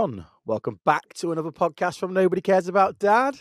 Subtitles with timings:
[0.00, 0.24] on?
[0.46, 3.38] Welcome back to another podcast from Nobody Cares About Dad.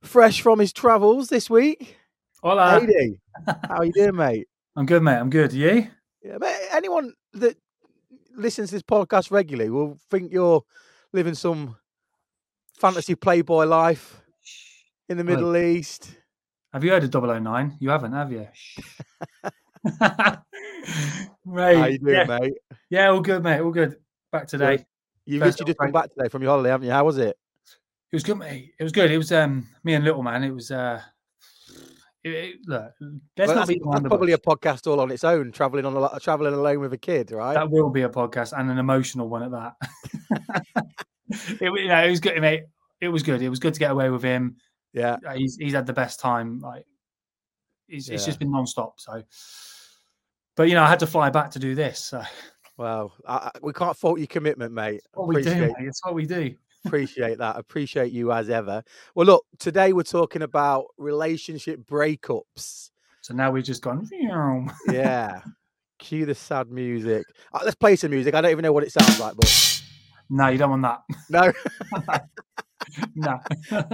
[0.00, 1.98] Fresh from his travels this week.
[2.42, 2.80] Hola.
[2.80, 3.20] Adi,
[3.68, 4.48] how you doing, mate?
[4.74, 5.18] I'm good, mate.
[5.18, 5.52] I'm good.
[5.52, 5.88] You?
[6.24, 7.58] Yeah, but anyone that
[8.34, 10.62] listens to this podcast regularly will think you're
[11.12, 11.76] living some
[12.78, 14.22] fantasy playboy life
[15.10, 15.24] in the.
[15.24, 16.16] Middle East.
[16.72, 17.76] Have you heard of 009?
[17.80, 18.48] You haven't, have you?
[21.44, 22.24] mate, How you doing, yeah.
[22.24, 22.54] mate?
[22.88, 23.60] yeah, all good, mate.
[23.60, 23.96] All good.
[24.32, 24.86] Back today.
[25.26, 26.92] You've First literally just come back today from your holiday, haven't you?
[26.92, 27.36] How was it?
[28.12, 28.72] It was good, mate.
[28.78, 29.10] It was good.
[29.10, 30.44] It was um me and little man.
[30.44, 31.02] It was uh
[32.22, 32.92] it, it- look,
[33.36, 35.52] let's Well, not that's, be that's probably a podcast all on its own.
[35.52, 37.54] Traveling on a lot, traveling alone with a kid, right?
[37.54, 39.74] that will be a podcast and an emotional one at that.
[41.30, 42.64] it, you know, it was good, mate.
[43.00, 43.42] It was good.
[43.42, 44.56] It was good to get away with him.
[44.92, 46.60] yeah, Uh, He's he's had the best time.
[46.60, 46.86] Like
[47.88, 48.98] it's, it's just been non-stop.
[49.00, 49.22] So
[50.56, 51.98] but you know, I had to fly back to do this.
[51.98, 52.22] So
[52.76, 55.02] well, I, I- we can't fault your commitment, mate.
[55.14, 55.72] what we do, mate.
[55.80, 56.54] It's what we do.
[56.84, 57.56] appreciate that.
[57.58, 58.82] Appreciate you as ever.
[59.14, 62.90] Well, look, today we're talking about relationship breakups.
[63.22, 64.08] So now we've just gone.
[64.90, 65.40] Yeah.
[65.98, 67.24] Cue the sad music.
[67.52, 68.34] Uh, let's play some music.
[68.34, 69.46] I don't even know what it sounds like, but
[70.30, 71.02] No, you don't want that.
[71.30, 71.52] no,
[73.14, 73.40] no,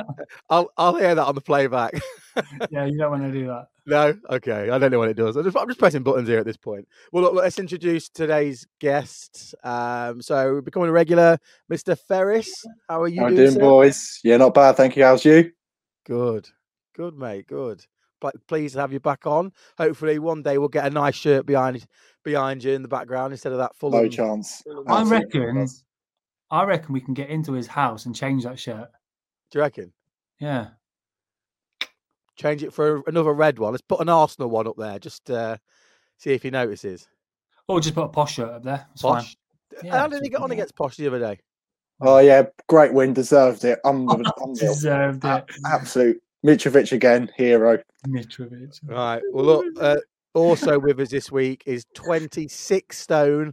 [0.51, 1.95] I'll I'll hear that on the playback.
[2.71, 3.67] yeah, you don't want to do that.
[3.87, 4.71] no, okay.
[4.71, 5.37] I don't know what it does.
[5.37, 6.89] I just, I'm just pressing buttons here at this point.
[7.13, 9.55] Well, look, let's introduce today's guest.
[9.65, 11.39] Um, so becoming a regular,
[11.71, 11.99] Mr.
[11.99, 12.51] Ferris.
[12.89, 14.21] How are you How you doing, doing, boys?
[14.25, 14.77] Yeah, not bad.
[14.77, 15.05] Thank you.
[15.05, 15.53] How's you?
[16.07, 16.49] Good,
[16.95, 17.47] good, mate.
[17.47, 17.85] Good.
[18.21, 19.53] But Pleased to have you back on.
[19.79, 21.85] Hopefully, one day we'll get a nice shirt behind
[22.23, 23.91] behind you in the background instead of that full.
[23.91, 24.63] No chance.
[24.87, 25.69] I reckon- not.
[26.53, 28.89] I reckon we can get into his house and change that shirt.
[29.51, 29.93] Do you reckon?
[30.39, 30.69] Yeah,
[32.37, 33.73] Change it for another red one.
[33.73, 34.99] Let's put an Arsenal one up there.
[34.99, 35.57] Just uh,
[36.19, 37.07] see if he notices.
[37.69, 38.87] or just put a posh shirt up there.
[38.93, 39.23] It's fine.
[39.23, 39.37] Posh.
[39.85, 41.39] Yeah, How did he get on like against Posh the other day?
[42.01, 43.13] Oh yeah, great win.
[43.13, 43.79] Deserved it.
[43.85, 44.23] Unreal.
[44.39, 44.55] unreal.
[44.55, 46.23] Deserved A- it, Absolute.
[46.45, 47.79] Mitrovic again, hero.
[48.09, 48.79] Mitrovic.
[48.85, 49.23] Right.
[49.33, 49.67] Well, look.
[49.81, 49.97] Uh,
[50.35, 53.53] also with us this week is 26 stone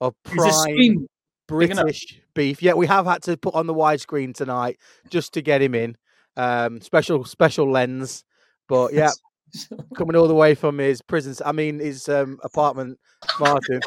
[0.00, 1.06] of Is the prime
[1.46, 1.84] screen big enough?
[1.84, 2.62] British beef.
[2.62, 4.78] Yeah, we have had to put on the widescreen tonight
[5.10, 5.96] just to get him in.
[6.36, 8.24] Um, special special lens,
[8.68, 9.10] but yeah,
[9.96, 11.34] coming all the way from his prison.
[11.44, 12.98] I mean, his um, apartment,
[13.40, 13.80] Martin.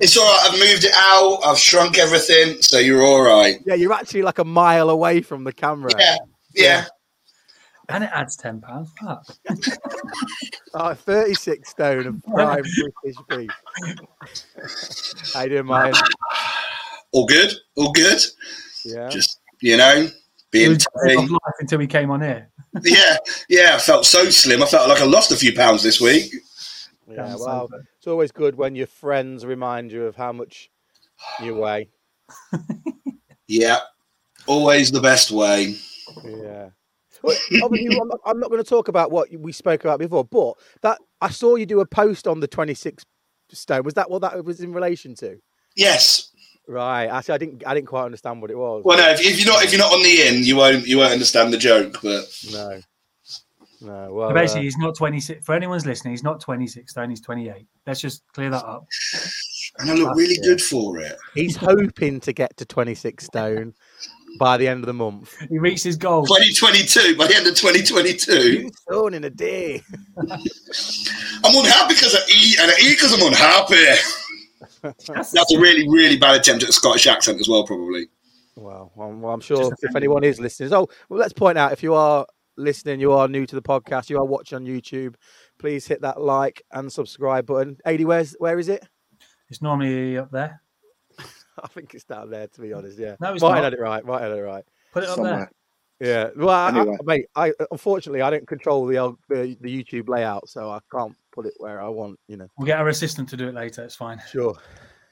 [0.00, 0.50] It's all right.
[0.50, 1.40] I've moved it out.
[1.44, 3.58] I've shrunk everything, so you're all right.
[3.64, 5.90] Yeah, you're actually like a mile away from the camera.
[5.98, 6.16] Yeah,
[6.54, 6.86] yeah.
[7.88, 8.90] And it adds ten pounds.
[9.00, 9.26] Fuck.
[10.74, 12.62] Oh, 36 stone of prime
[13.02, 13.50] British beef.
[15.32, 15.94] How you doing, Martin?
[17.10, 17.52] All good.
[17.74, 18.20] All good.
[18.84, 19.08] Yeah.
[19.08, 20.08] Just you know,
[20.50, 21.24] being was living tight.
[21.24, 22.50] off life until we came on here.
[22.84, 23.16] yeah,
[23.48, 23.76] yeah.
[23.76, 24.62] I felt so slim.
[24.62, 26.32] I felt like I lost a few pounds this week.
[27.10, 27.82] Yeah, well, sofa.
[27.96, 30.70] it's always good when your friends remind you of how much
[31.42, 31.88] you weigh.
[33.48, 33.78] Yeah,
[34.46, 35.74] always the best way.
[36.22, 36.68] Yeah.
[37.22, 40.24] Well, obviously, I'm not, I'm not going to talk about what we spoke about before,
[40.24, 43.04] but that I saw you do a post on the 26
[43.52, 43.82] stone.
[43.84, 45.38] Was that what that was in relation to?
[45.76, 46.30] Yes.
[46.66, 47.06] Right.
[47.06, 47.62] Actually, I didn't.
[47.66, 48.82] I didn't quite understand what it was.
[48.84, 49.08] Well, no.
[49.10, 51.52] If, if you're not if you're not on the in, you won't you won't understand
[51.52, 51.98] the joke.
[52.02, 52.80] But no.
[53.80, 54.12] No.
[54.12, 55.46] Well, So basically, uh, he's not 26.
[55.46, 57.10] For anyone's listening, he's not 26 stone.
[57.10, 57.66] He's 28.
[57.86, 58.86] Let's just clear that up.
[59.78, 60.42] and I look really Yeah.
[60.48, 61.16] good for it.
[61.34, 63.74] he's hoping to get to 26 stone
[64.38, 65.34] by the end of the month.
[65.48, 66.24] He reached his goal.
[66.26, 67.16] 2022.
[67.16, 69.82] By the end of 2022, Two stone in a day.
[70.18, 73.84] I'm unhappy because I eat, and I eat because I'm unhappy.
[74.82, 78.08] That's a really really bad attempt at a Scottish accent as well, probably.
[78.56, 81.72] Well, I'm, well, I'm sure Just if anyone is listening, oh, well, let's point out
[81.72, 85.14] if you are listening, you are new to the podcast, you are watching on YouTube,
[85.58, 87.78] please hit that like and subscribe button.
[87.86, 88.86] Adi, where's where is it?
[89.48, 90.60] It's normally up there.
[91.64, 92.46] I think it's down there.
[92.46, 93.16] To be honest, yeah.
[93.20, 93.64] No, it's Might not.
[93.64, 94.04] had it right.
[94.04, 94.64] Might had it right.
[94.92, 95.50] Put it on Somewhere.
[96.00, 96.28] Yeah.
[96.36, 100.48] Well, I, I- mate, I unfortunately I don't control the, old- the the YouTube layout,
[100.48, 102.18] so I can't put it where I want.
[102.28, 102.48] You know.
[102.58, 103.82] We'll get our assistant to do it later.
[103.82, 104.20] It's fine.
[104.30, 104.56] Sure,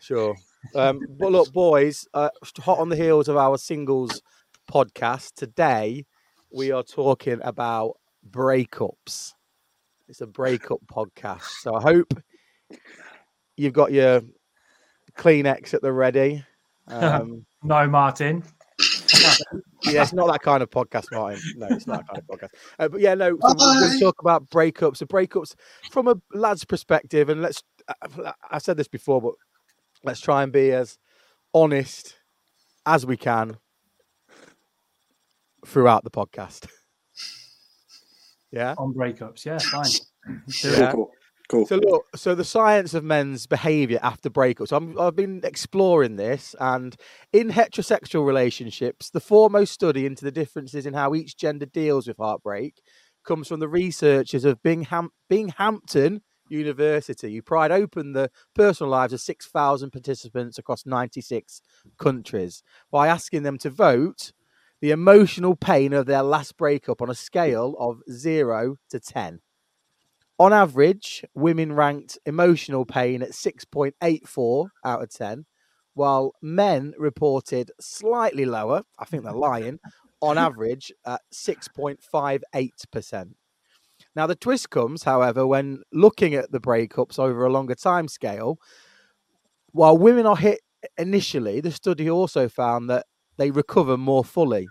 [0.00, 0.36] sure.
[0.74, 4.22] Um, but look, boys, uh, hot on the heels of our singles
[4.70, 6.04] podcast today,
[6.52, 7.98] we are talking about
[8.30, 9.32] breakups.
[10.08, 12.14] It's a breakup podcast, so I hope
[13.56, 14.22] you've got your
[15.16, 16.44] Kleenex at the ready.
[16.88, 18.44] Um, No, Martin.
[19.82, 21.40] yeah, it's not that kind of podcast, Martin.
[21.56, 22.50] No, it's not that kind of podcast.
[22.78, 23.98] Uh, but yeah, no, so we're going Bye.
[23.98, 24.98] talk about breakups.
[24.98, 25.56] So breakups
[25.90, 27.64] from a lad's perspective, and let's.
[27.88, 29.32] I- I've said this before, but
[30.04, 30.96] let's try and be as
[31.52, 32.14] honest
[32.86, 33.56] as we can
[35.66, 36.68] throughout the podcast.
[38.52, 38.74] yeah.
[38.78, 39.44] On breakups.
[39.44, 39.90] Yeah, fine.
[40.64, 40.92] Yeah.
[40.92, 41.10] Cool.
[41.48, 41.66] Cool.
[41.66, 44.72] So look, so the science of men's behaviour after breakups.
[44.72, 46.96] I'm, I've been exploring this, and
[47.32, 52.16] in heterosexual relationships, the foremost study into the differences in how each gender deals with
[52.16, 52.82] heartbreak
[53.24, 59.20] comes from the researchers of Bingham, Binghamton University, who pried open the personal lives of
[59.20, 61.60] 6,000 participants across 96
[61.98, 64.32] countries by asking them to vote
[64.80, 69.40] the emotional pain of their last breakup on a scale of zero to 10.
[70.38, 75.46] On average, women ranked emotional pain at 6.84 out of 10,
[75.94, 79.78] while men reported slightly lower, I think they're lying,
[80.20, 83.32] on average at 6.58%.
[84.14, 88.58] Now, the twist comes, however, when looking at the breakups over a longer time scale.
[89.72, 90.60] While women are hit
[90.98, 93.06] initially, the study also found that
[93.38, 94.68] they recover more fully,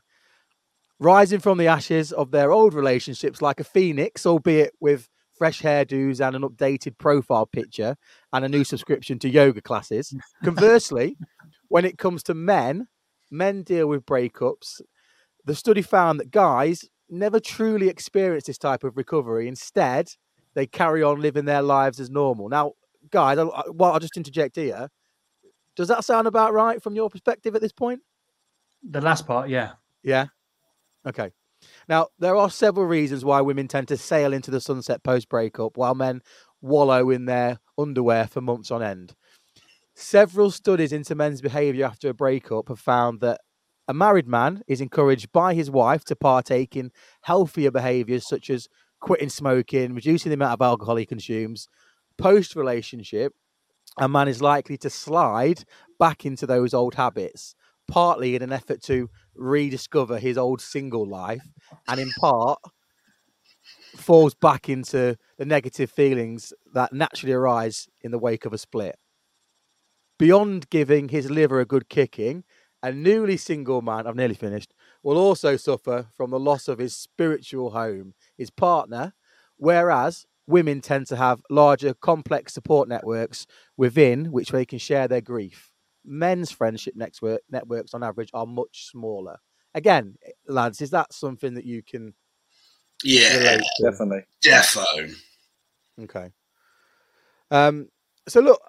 [0.99, 6.25] rising from the ashes of their old relationships like a phoenix, albeit with fresh hairdos
[6.25, 7.95] and an updated profile picture
[8.33, 10.15] and a new subscription to yoga classes.
[10.43, 11.17] Conversely,
[11.67, 12.87] when it comes to men,
[13.31, 14.81] men deal with breakups.
[15.45, 19.47] The study found that guys never truly experience this type of recovery.
[19.47, 20.09] Instead,
[20.55, 22.49] they carry on living their lives as normal.
[22.49, 22.73] Now,
[23.11, 24.89] guys, I'll, well, I'll just interject here.
[25.75, 27.99] Does that sound about right from your perspective at this point?
[28.89, 29.73] The last part, yeah.
[30.03, 30.27] Yeah.
[31.05, 31.31] Okay.
[31.87, 35.77] Now, there are several reasons why women tend to sail into the sunset post breakup
[35.77, 36.21] while men
[36.61, 39.13] wallow in their underwear for months on end.
[39.93, 43.41] Several studies into men's behavior after a breakup have found that
[43.87, 46.91] a married man is encouraged by his wife to partake in
[47.21, 48.67] healthier behaviors such as
[48.99, 51.67] quitting smoking, reducing the amount of alcohol he consumes.
[52.17, 53.33] Post relationship,
[53.97, 55.63] a man is likely to slide
[55.99, 57.55] back into those old habits,
[57.87, 61.47] partly in an effort to rediscover his old single life,
[61.87, 62.59] and in part
[63.95, 68.97] falls back into the negative feelings that naturally arise in the wake of a split.
[70.17, 72.43] Beyond giving his liver a good kicking,
[72.81, 76.95] a newly single man, I've nearly finished, will also suffer from the loss of his
[76.95, 79.13] spiritual home, his partner,
[79.57, 85.21] whereas women tend to have larger, complex support networks within which they can share their
[85.21, 85.71] grief.
[86.05, 89.37] Men's friendship network, networks, on average, are much smaller.
[89.73, 90.15] Again,
[90.47, 92.13] lads, is that something that you can
[93.03, 93.63] Yeah, relate?
[93.83, 94.23] Definitely.
[94.43, 95.15] defo.
[96.03, 96.31] Okay.
[97.51, 97.89] Um,
[98.27, 98.61] so look,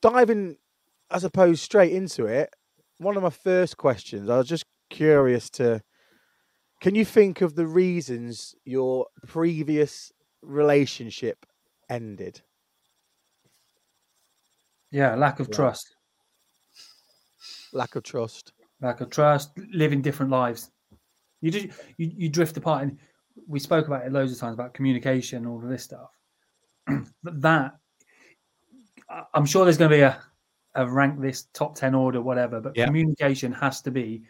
[0.00, 0.56] diving,
[1.10, 2.50] I suppose, straight into it.
[2.98, 5.82] One of my first questions, I was just curious to,
[6.80, 11.44] can you think of the reasons your previous relationship
[11.88, 12.42] ended?
[14.90, 15.54] Yeah, lack of Right.
[15.56, 15.93] trust.
[17.74, 18.52] Lack of trust.
[18.80, 20.70] Lack of trust, living different lives.
[21.40, 21.66] You just
[21.98, 22.98] you, you drift apart and
[23.48, 26.10] we spoke about it loads of times about communication, and all of this stuff.
[26.86, 27.76] but that
[29.10, 30.22] I- I'm sure there's gonna be a,
[30.76, 32.86] a rank this top 10 order, whatever, but Yeah.
[32.86, 34.22] communication has to be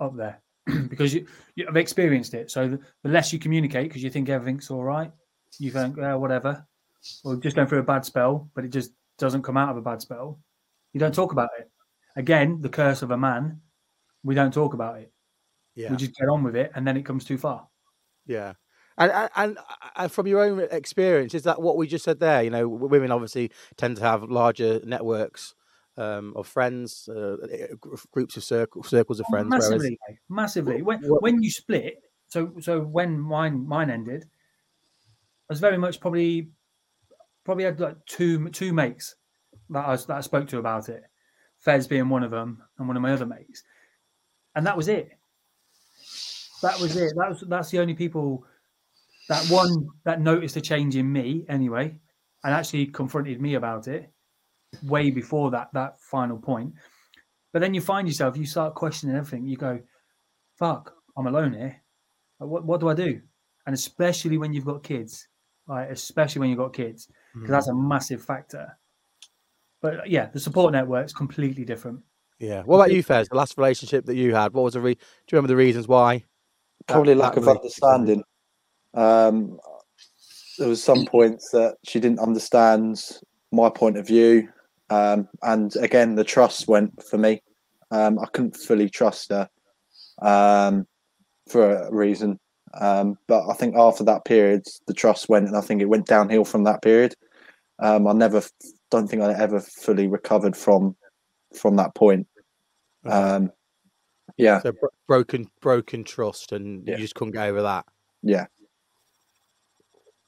[0.00, 0.40] up there
[0.88, 2.50] because you, you have experienced it.
[2.50, 5.12] So the, the less you communicate because you think everything's all right,
[5.58, 6.66] you think, whatever,
[7.24, 9.82] or just going through a bad spell, but it just doesn't come out of a
[9.82, 10.40] bad spell.
[10.92, 11.70] You don't talk about it.
[12.16, 13.60] Again, the curse of a man,
[14.24, 15.12] we don't talk about it.
[15.74, 15.90] Yeah.
[15.90, 17.68] We just get on with it, and then it comes too far.
[18.26, 18.54] Yeah.
[18.98, 19.58] And, and
[19.94, 22.42] and from your own experience, is that what we just said there?
[22.42, 25.54] You know, women obviously tend to have larger networks
[25.98, 27.36] um, of friends, uh,
[28.10, 29.48] groups of circle, circles of friends.
[29.50, 30.82] Whereas, massively, mate, massively.
[30.82, 36.00] When what- when you split, so so when mine mine ended, I was very much
[36.00, 36.48] probably
[37.44, 39.14] probably had like two two mates
[39.68, 41.02] that I was, that I spoke to about it.
[41.66, 43.64] Fez being one of them, and one of my other mates,
[44.54, 45.12] and that was it.
[46.62, 47.12] That was it.
[47.16, 48.46] That was that's the only people
[49.28, 51.98] that one that noticed a change in me anyway,
[52.44, 54.12] and actually confronted me about it
[54.82, 56.74] way before that that final point.
[57.52, 59.46] But then you find yourself, you start questioning everything.
[59.46, 59.82] You go,
[60.56, 61.82] "Fuck, I'm alone here.
[62.38, 63.22] What what do I do?"
[63.66, 65.28] And especially when you've got kids,
[65.68, 65.90] right?
[65.90, 67.08] Especially when you've got kids,
[67.42, 68.78] because Mm, that's a massive factor.
[69.86, 72.00] But uh, yeah, the support network's completely different.
[72.40, 72.62] yeah.
[72.64, 73.28] What about you, Fez?
[73.28, 75.86] The last relationship that you had, what was the re- do you remember the reasons
[75.86, 76.24] why?
[76.88, 78.18] Probably that lack of relationship ended?
[78.18, 78.24] understanding.
[78.94, 79.60] Um,
[80.58, 83.00] there was some points that she didn't understand
[83.52, 84.48] my point of view,
[84.90, 87.40] um, and again, the trust went for me.
[87.92, 89.48] Um, I couldn't fully trust her
[90.20, 90.84] um,
[91.48, 92.40] for a reason,
[92.80, 96.06] um, but I think after that period, the trust went, and I think it went
[96.06, 97.14] downhill from that period.
[97.78, 98.42] Um, I never,
[98.90, 100.96] don't think I ever fully recovered from
[101.54, 102.26] from that point.
[103.04, 103.50] Um,
[104.36, 106.96] yeah, So bro- broken, broken trust, and Yeah.
[106.96, 107.86] you just couldn't get over that.
[108.22, 108.46] yeah.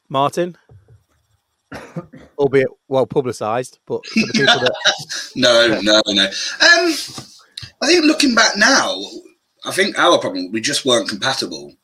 [0.08, 0.56] Martin,
[2.38, 3.78] albeit well publicised.
[3.86, 4.74] But for the people that
[5.36, 6.24] no, no, no.
[6.24, 6.94] Um,
[7.82, 8.96] I think looking back now,
[9.64, 11.74] I think our problem we just weren't compatible.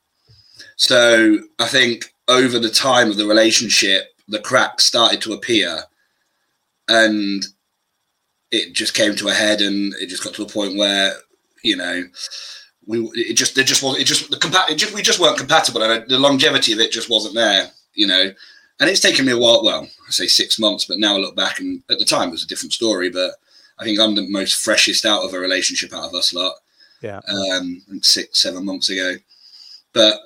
[0.76, 5.83] So I think over the time of the relationship, the cracks started to appear,
[6.88, 7.45] and
[8.50, 11.12] it just came to a head, and it just got to a point where
[11.62, 12.05] you know
[12.87, 15.38] we it just it just was it just the compa- it just, we just weren't
[15.38, 17.71] compatible, and the longevity of it just wasn't there.
[17.95, 18.33] You know,
[18.81, 19.64] and it's taken me a while.
[19.64, 22.33] Well, I say six months, but now I look back, and at the time it
[22.33, 23.11] was a different story.
[23.11, 23.33] But
[23.79, 26.55] I think I'm the most freshest out of a relationship out of us lot.
[27.00, 27.21] Yeah.
[27.29, 29.17] Um, six, seven months ago.
[29.93, 30.19] But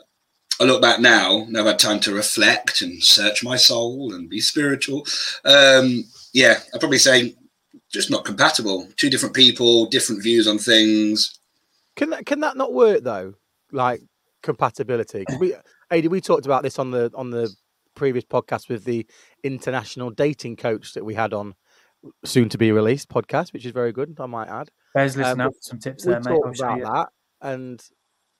[0.60, 4.28] I look back now, now I've had time to reflect and search my soul and
[4.28, 5.06] be spiritual.
[5.44, 6.04] Um,
[6.38, 7.34] yeah, I'd probably say
[7.92, 8.86] just not compatible.
[8.96, 11.38] Two different people, different views on things.
[11.96, 13.34] can that can that not work though?
[13.72, 14.02] Like
[14.42, 15.24] compatibility.
[15.40, 15.54] we,
[15.90, 17.52] Adi, we talked about this on the on the
[17.94, 19.04] previous podcast with the
[19.42, 21.54] international dating coach that we had on
[22.24, 24.16] soon to be released podcast, which is very good.
[24.20, 24.70] I might add.
[24.94, 26.30] Bears, listen Um, out for some tips there, mate.
[26.30, 26.84] talked I'll show about you.
[26.84, 27.08] that,
[27.42, 27.82] and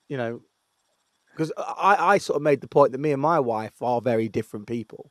[0.09, 0.43] you know,
[1.33, 4.29] because I, I sort of made the point that me and my wife are very
[4.29, 5.11] different people,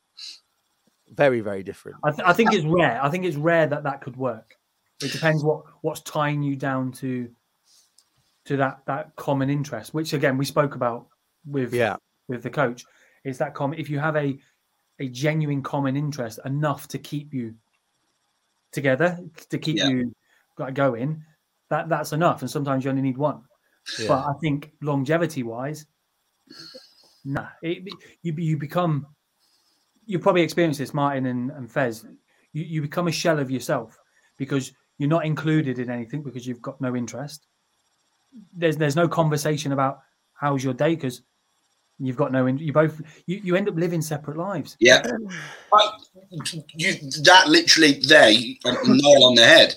[1.14, 1.98] very very different.
[2.04, 3.00] I, th- I think it's rare.
[3.04, 4.56] I think it's rare that that could work.
[5.02, 7.30] It depends what what's tying you down to
[8.46, 11.08] to that that common interest, which again we spoke about
[11.46, 11.98] with Yeah,
[12.28, 12.86] with the coach.
[13.24, 13.80] Is that common?
[13.80, 14.38] If you have a
[15.00, 17.54] a genuine common interest enough to keep you
[18.72, 19.88] together, to keep Yeah.
[19.90, 20.14] you
[20.74, 21.24] going,
[21.70, 22.42] that that's enough.
[22.42, 23.44] And sometimes you only need one.
[24.00, 24.08] yeah.
[24.08, 25.86] But I think longevity wise,
[27.24, 27.84] nah, it,
[28.24, 29.06] you you become
[30.08, 32.06] you probably experience this, Martin and, and Fez.
[32.54, 34.00] You you become a shell of yourself
[34.38, 37.46] because you're not included in anything because you've got no interest.
[38.56, 40.00] There's there's no conversation about
[40.34, 41.22] how's your day because
[42.00, 42.48] you've got no.
[42.48, 44.76] in- You both you, you end up living separate lives.
[44.80, 45.04] Yeah.
[45.74, 45.92] I-
[46.76, 49.76] you, that literally there, you- a nail on the head.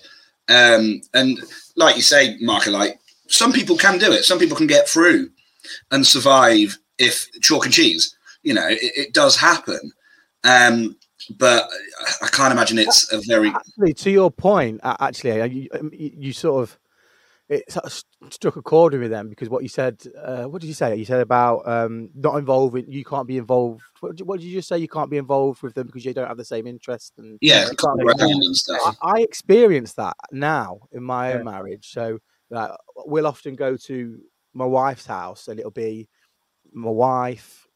[0.49, 1.39] Um, and
[1.77, 4.25] like you say, Mark, like some people can do it.
[4.25, 5.31] Some people can get through
[5.91, 8.17] and survive if chalk and cheese.
[8.43, 9.93] You know, it, it does happen.
[10.45, 10.97] Um,
[11.39, 11.69] but
[12.23, 16.13] I can't imagine it's a very actually, to your point, actually, uh, you, um, you,
[16.17, 16.79] you sort of
[17.51, 20.01] it sort of struck a chord with me then because what you said.
[20.17, 20.95] Uh, what did you say?
[20.95, 22.91] You said about um, not involving.
[22.91, 23.83] You can't be involved.
[23.99, 24.79] What did, you, what did you just say?
[24.79, 27.15] You can't be involved with them because you don't have the same interest.
[27.19, 28.45] And yeah, you can't be around involved.
[28.45, 28.97] and stuff.
[29.03, 31.39] I, I experience that now in my Yeah.
[31.39, 31.91] own marriage.
[31.91, 32.21] So
[32.51, 34.21] like, we'll often go to
[34.55, 36.09] my wife's house, and it'll be
[36.73, 37.67] my wife,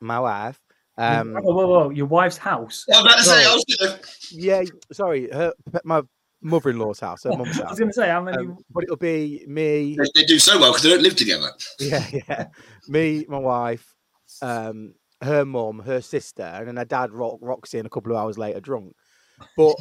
[0.00, 0.60] my wife.
[0.98, 1.90] Um, whoa, whoa, whoa!
[1.90, 2.84] Your wife's house.
[2.92, 4.00] I was about to say, I was gonna,
[4.32, 4.62] yeah,
[4.92, 5.52] sorry, her,
[5.84, 6.02] my
[6.42, 8.38] mother-in-law's house, her mum's I was going to say how many.
[8.38, 11.50] Um, but it'll be me, they, they do so well because they don't live together.
[11.78, 12.46] yeah, yeah,
[12.88, 13.94] me, my wife,
[14.42, 18.18] um, her mum, her sister, and then her dad rock, rocks in a couple of
[18.18, 18.94] hours later drunk.
[19.56, 19.76] But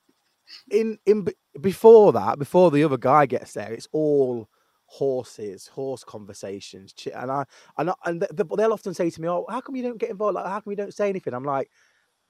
[0.70, 1.26] in in
[1.60, 4.48] before that, before the other guy gets there, it's all
[4.86, 7.44] horses, horse conversations, and I
[7.78, 9.98] and I, and th- th- they'll often say to me, "Oh, how come you don't
[9.98, 10.34] get involved?
[10.36, 11.70] Like, how come you don't say anything?" I'm like.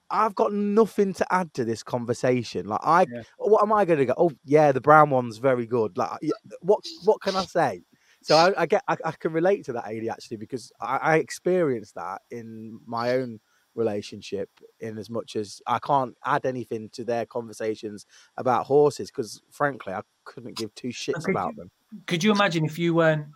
[0.09, 2.67] I've got nothing to add to this conversation.
[2.67, 3.23] Like, I, Yeah.
[3.39, 4.15] what am I going to go?
[4.17, 5.99] Oh, yeah, the brown one's very good.
[5.99, 6.21] Like,
[6.61, 7.83] what, what can I say?
[8.23, 11.17] So I, I get, I, I can relate to that, Adi actually, because I, I
[11.17, 13.41] experienced that in my own
[13.75, 14.49] relationship.
[14.81, 19.93] In as much as I can't add anything to their conversations about horses, because frankly,
[19.93, 21.71] I couldn't give two shits about them.
[22.07, 23.27] Could you imagine if you weren't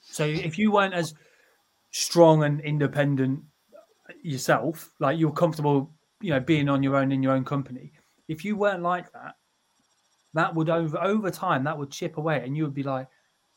[0.00, 1.14] so if you weren't as
[1.90, 3.40] strong and independent
[4.22, 5.90] yourself like you're comfortable
[6.20, 7.92] you know being on your own in your own company
[8.28, 9.36] if you weren't like that
[10.34, 13.06] that would over over time that would chip away and you would be like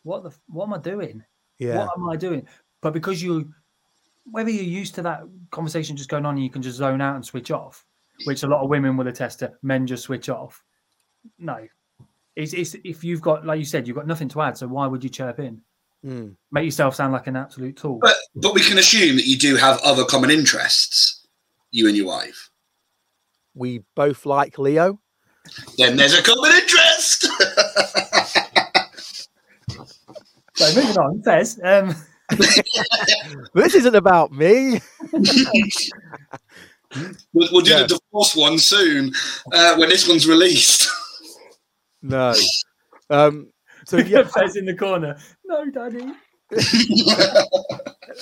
[0.06, 1.24] what the what am i doing?
[1.58, 2.48] Yeah, what am i doing?
[2.82, 3.52] But because you
[4.32, 7.16] whether you're used to that conversation just going on and you can just zone out
[7.16, 7.86] and switch off
[8.24, 10.64] which a lot of women will attest to men just switch off.
[11.38, 11.68] No
[12.36, 14.88] it's, it's if you've got like you said you've got nothing to add so why
[14.88, 15.62] would you chirp in
[16.06, 16.36] Mm.
[16.52, 19.56] make yourself sound like an absolute tool But but we can assume that you do
[19.56, 21.26] have other common interests,
[21.72, 22.52] you and your wife.
[23.56, 25.00] we both like Leo.
[25.80, 27.24] Then there's a common interest.
[30.56, 31.96] so moving on Fez um
[33.56, 34.80] This isn't about me.
[37.34, 37.84] we'll, we'll do Yeah.
[37.84, 39.12] the divorce one soon
[39.54, 40.90] uh, when this one's released.
[42.10, 42.34] No.
[43.08, 43.52] Um.
[43.86, 46.12] So yeah, Fez in the corner no daddy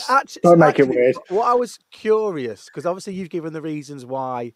[0.10, 1.16] actually, Don't make it actually, weird.
[1.30, 4.52] What I was curious because obviously you've given the reasons why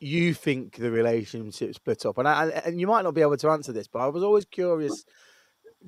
[0.00, 3.50] you think the relationship split up, and I, and you might not be able to
[3.50, 5.04] answer this, but I was always curious.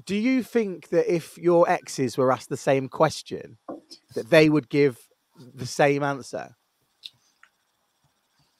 [0.05, 3.59] Do you think that if your exes were asked the same question,
[4.15, 4.99] that they would give
[5.55, 6.57] the same answer?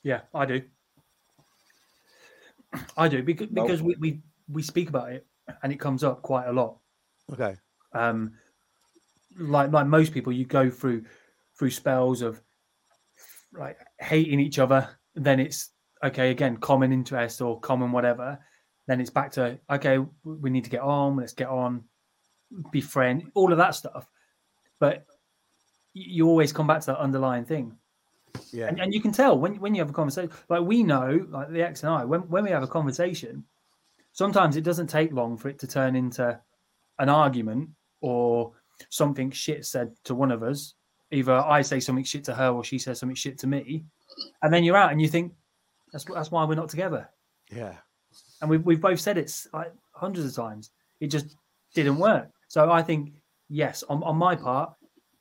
[0.03, 0.63] Yeah, I do.
[2.97, 3.67] I do because Nope.
[3.67, 5.27] because we, we we speak about it
[5.63, 6.79] and it comes up quite a lot.
[7.33, 7.57] Okay.
[7.93, 8.33] Um,
[9.39, 11.05] like like most people, you go through
[11.59, 12.41] through spells of
[13.53, 14.89] like hating each other.
[15.15, 15.71] Then it's
[16.03, 18.39] okay again, common interest or common whatever.
[18.87, 21.17] Then it's back to okay, we need to get on.
[21.17, 21.85] Let's get on,
[22.71, 24.09] be friend, all of that stuff.
[24.81, 25.05] But
[25.93, 27.77] you always come back to that underlying thing.
[28.53, 28.67] Yeah.
[28.69, 31.51] And, and you can tell when, when you have a conversation, like we know, like
[31.51, 33.45] the ex and I, when, when we have a conversation,
[34.13, 36.39] sometimes it doesn't take long for it to turn into
[36.99, 38.53] an argument or
[38.91, 40.75] something shit said to one of us.
[41.11, 43.85] Either I say something shit to her or she says something shit to me.
[44.43, 45.33] And then you're out and you think,
[45.93, 47.09] that's, that's why we're not together.
[47.51, 47.77] Yeah.
[48.41, 50.71] And we've, we've both said it like hundreds of times.
[51.01, 51.37] It just
[51.75, 52.29] didn't work.
[52.49, 53.15] So I think,
[53.49, 54.73] yes, on, on my part,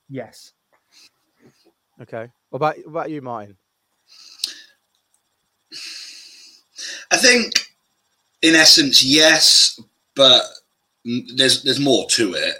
[0.09, 0.53] yes.
[2.01, 2.29] Okay.
[2.49, 3.57] What about what about you, Martin?
[7.11, 7.53] I think,
[8.41, 9.79] in essence, yes,
[10.15, 10.43] but
[11.35, 12.55] there's there's more to it,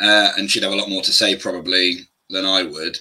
[0.00, 2.98] uh, and she'd have a lot more to say probably than I would.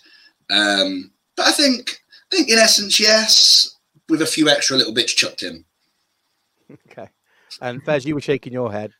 [0.50, 3.76] Um, but I think, I think in essence, yes,
[4.10, 5.66] with a few extra little bits chucked in.
[6.92, 7.10] Okay.
[7.62, 8.92] And Fez, you were shaking your head.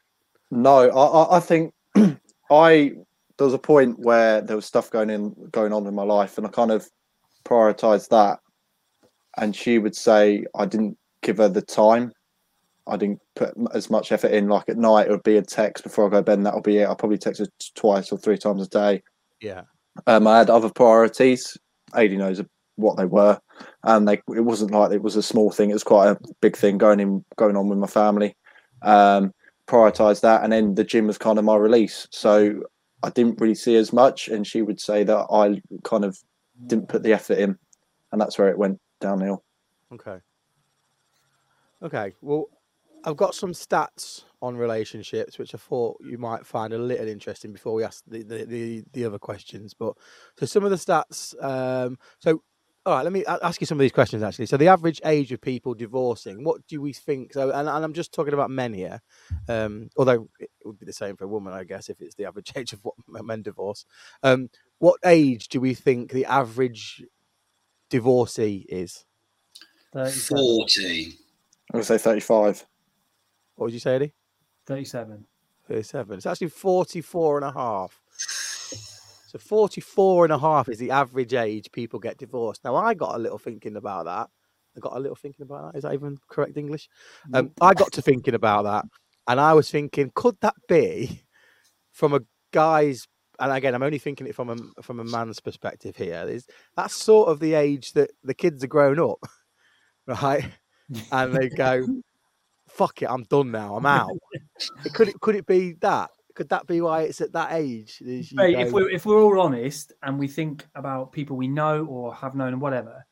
[0.50, 1.72] No, I, I, I think
[2.50, 2.94] I
[3.40, 6.38] there was a point where there was stuff going in going on in my life,
[6.38, 6.86] and I kind of
[7.46, 8.40] prioritized that.
[9.38, 12.12] And she would say I didn't give her the time.
[12.86, 14.50] I didn't put as much effort in.
[14.50, 16.62] Like at night, it would be a text before I go to bed, and that'll
[16.62, 16.84] be it.
[16.84, 19.02] I'll probably text her twice or three times a day.
[19.40, 19.62] Yeah.
[20.06, 21.58] Um, I had other priorities.
[21.94, 22.42] Adi knows
[22.76, 23.40] what they were,
[23.86, 25.70] and they it wasn't like it was a small thing.
[25.70, 28.36] It was quite a big thing going in going on with my family.
[28.82, 29.34] Um,
[29.66, 32.06] prioritized that, and then the gym was kind of my release.
[32.12, 32.64] So
[33.02, 36.18] I didn't really see as much, and she would say that I kind of
[36.68, 37.58] didn't put the effort in,
[38.12, 39.44] and that's where it went downhill.
[39.94, 40.18] Okay.
[41.82, 42.14] Okay.
[42.22, 42.48] Well,
[43.06, 47.52] I've got some stats on relationships which I thought you might find a little interesting
[47.52, 49.74] before we ask the the, the, the other questions.
[49.74, 49.94] But
[50.38, 51.34] so some of the stats.
[51.44, 52.44] Um, so
[52.90, 54.48] all right, let me ask you some of these questions actually.
[54.48, 57.34] So the average age of people divorcing, what do we think?
[57.34, 59.00] So, and, and I'm just talking about men here,
[59.48, 62.26] um, although it would be the same for a woman, I guess, if it's the
[62.26, 63.86] average age of what men divorce.
[64.24, 64.50] Um,
[64.80, 67.04] what age do we think the average
[67.92, 69.06] divorcee is?
[69.94, 70.38] 37.
[70.38, 71.14] Forty.
[71.72, 72.66] I would say thirty-five.
[73.56, 74.14] What would you say, Eddie?
[74.66, 75.26] 37.
[75.68, 76.18] 37.
[76.18, 78.02] It's actually 44 and a half.
[79.30, 82.64] So 44 and a half is the average age people get divorced.
[82.64, 84.28] Now, I got a little thinking about that.
[84.76, 85.78] I got a little thinking about that.
[85.78, 86.90] Is that even correct English?
[87.36, 88.86] Um, I got to thinking about that.
[89.28, 91.22] And I was thinking, could that be
[91.92, 93.08] from a guy's,
[93.40, 96.96] and again, I'm only thinking it from a, from a man's perspective here, is that's
[96.96, 99.20] sort of the age that the kids are grown up,
[100.08, 100.44] right?
[101.12, 101.86] And they go,
[102.68, 104.10] fuck it, I'm done now, I'm out.
[104.94, 106.10] Could it could it be that?
[106.40, 108.02] Could that be why it's at that age?
[108.02, 112.16] Mate, if we're if we're all honest and we think about people we know or
[112.16, 113.06] have known and whatever,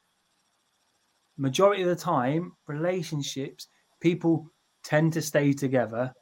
[1.36, 3.68] majority of the time, relationships,
[4.00, 4.50] people
[4.82, 6.14] tend to stay together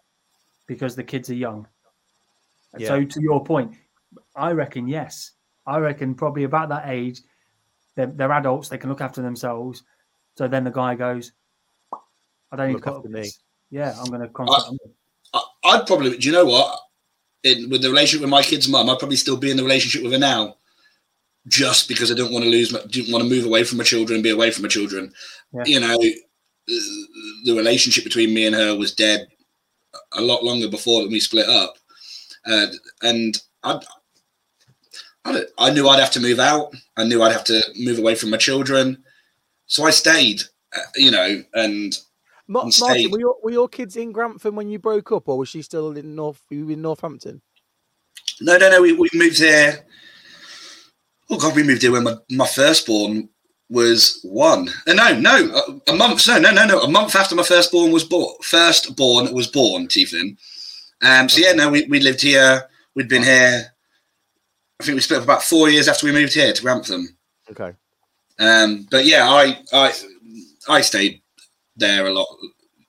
[0.65, 1.68] because the kids are young.
[2.74, 3.76] And So to your point,
[4.36, 5.34] I reckon yes.
[5.68, 7.22] I reckon probably about that age,
[7.94, 9.84] they're, they're adults, they can look after themselves.
[10.39, 11.34] So then the guy goes,
[12.52, 13.30] I don't need Look to put after me.
[13.70, 14.78] Yeah, I'm going to concentrate on
[15.36, 16.18] I, I'd probably.
[16.18, 16.80] Do you know what?
[17.46, 20.02] In, with the relationship with my kid's mum, I'd probably still be in the relationship
[20.04, 20.58] with her now,
[21.48, 22.74] just because I don't want to lose.
[22.74, 25.14] My, didn't want to move away from my children, be away from my children.
[25.54, 25.64] Yeah.
[25.66, 25.98] You know,
[27.46, 29.28] the- relationship between me and her was dead
[30.14, 31.78] a lot longer before that we split up,
[32.46, 32.68] uh,
[33.04, 33.80] and I.
[35.28, 36.76] I, I knew I'd have to move out.
[36.98, 39.04] I knew I'd have to move away from my children,
[39.66, 40.42] so I stayed.
[40.76, 41.98] Uh, you know, and
[42.48, 45.50] Ma- Martin, were your, were your kids in Grantham when you broke up, or was
[45.50, 46.42] she still in North?
[46.50, 47.42] You in Northampton?
[48.42, 48.82] No, no, no.
[48.82, 49.86] We, we moved here.
[51.30, 53.30] Oh God, we moved here when my, my firstborn
[53.70, 54.70] was one.
[54.86, 56.28] Uh, no, no, a, a month.
[56.28, 56.82] No, no, no, no.
[56.82, 58.36] A month after my firstborn was born.
[58.42, 60.38] Firstborn was born, Tieflin.
[61.02, 61.28] Um.
[61.30, 62.70] So yeah, no, we, we lived here.
[62.94, 63.74] We'd been here.
[64.80, 67.18] I think we split up about four years after we moved here to Grantham.
[67.50, 67.74] Okay.
[68.38, 68.88] Um.
[68.92, 69.94] But yeah, I I
[70.70, 71.22] I stayed
[71.76, 72.28] there a lot.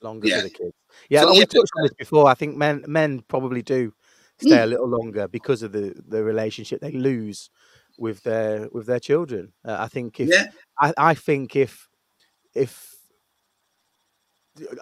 [0.03, 0.37] Longer Yeah.
[0.39, 0.75] for the kids.
[1.09, 2.29] Yeah, So, yeah, we touched on this before.
[2.29, 3.93] I think men men probably do
[4.39, 7.51] stay a little longer because of the the relationship they lose
[7.99, 9.53] with their with their children.
[9.65, 10.47] Uh, I think if Yeah.
[10.81, 11.89] I, I think if
[12.55, 12.95] if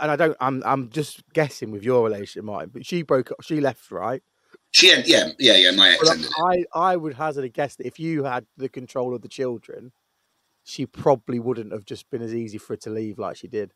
[0.01, 3.43] and I don't I'm I'm just guessing with your relationship, Martin, but she broke up
[3.43, 4.23] she left, right?
[4.71, 6.29] She yeah yeah yeah my ex.
[6.38, 9.93] I, I would hazard a guess that if you had the control of the children,
[10.64, 13.73] she probably wouldn't have just been as easy for her to leave like she did.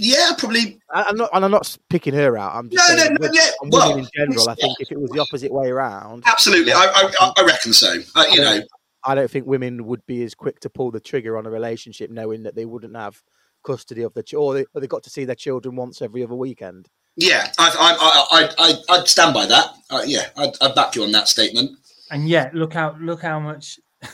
[0.00, 0.80] Yeah, probably.
[0.92, 2.54] I- I'm not, and I'm not picking her out.
[2.54, 3.50] I'm just No, no, saying no, with- yeah.
[3.62, 4.48] on Well, in general.
[4.48, 6.72] I think if it was the opposite way around, absolutely.
[6.72, 6.86] I,
[7.20, 7.94] I, I reckon so.
[8.16, 8.60] Uh, you know,
[9.04, 12.10] I don't think women would be as quick to pull the trigger on a relationship,
[12.10, 13.22] knowing that they wouldn't have
[13.64, 16.22] custody of the ch- or they, or they got to see their children once every
[16.24, 16.88] other weekend.
[17.16, 19.66] yeah, I, I, I, I, I'd stand by that.
[19.90, 21.72] Uh, yeah, I'd, I'd back you on that statement.
[22.10, 23.78] And yet, look how look how much.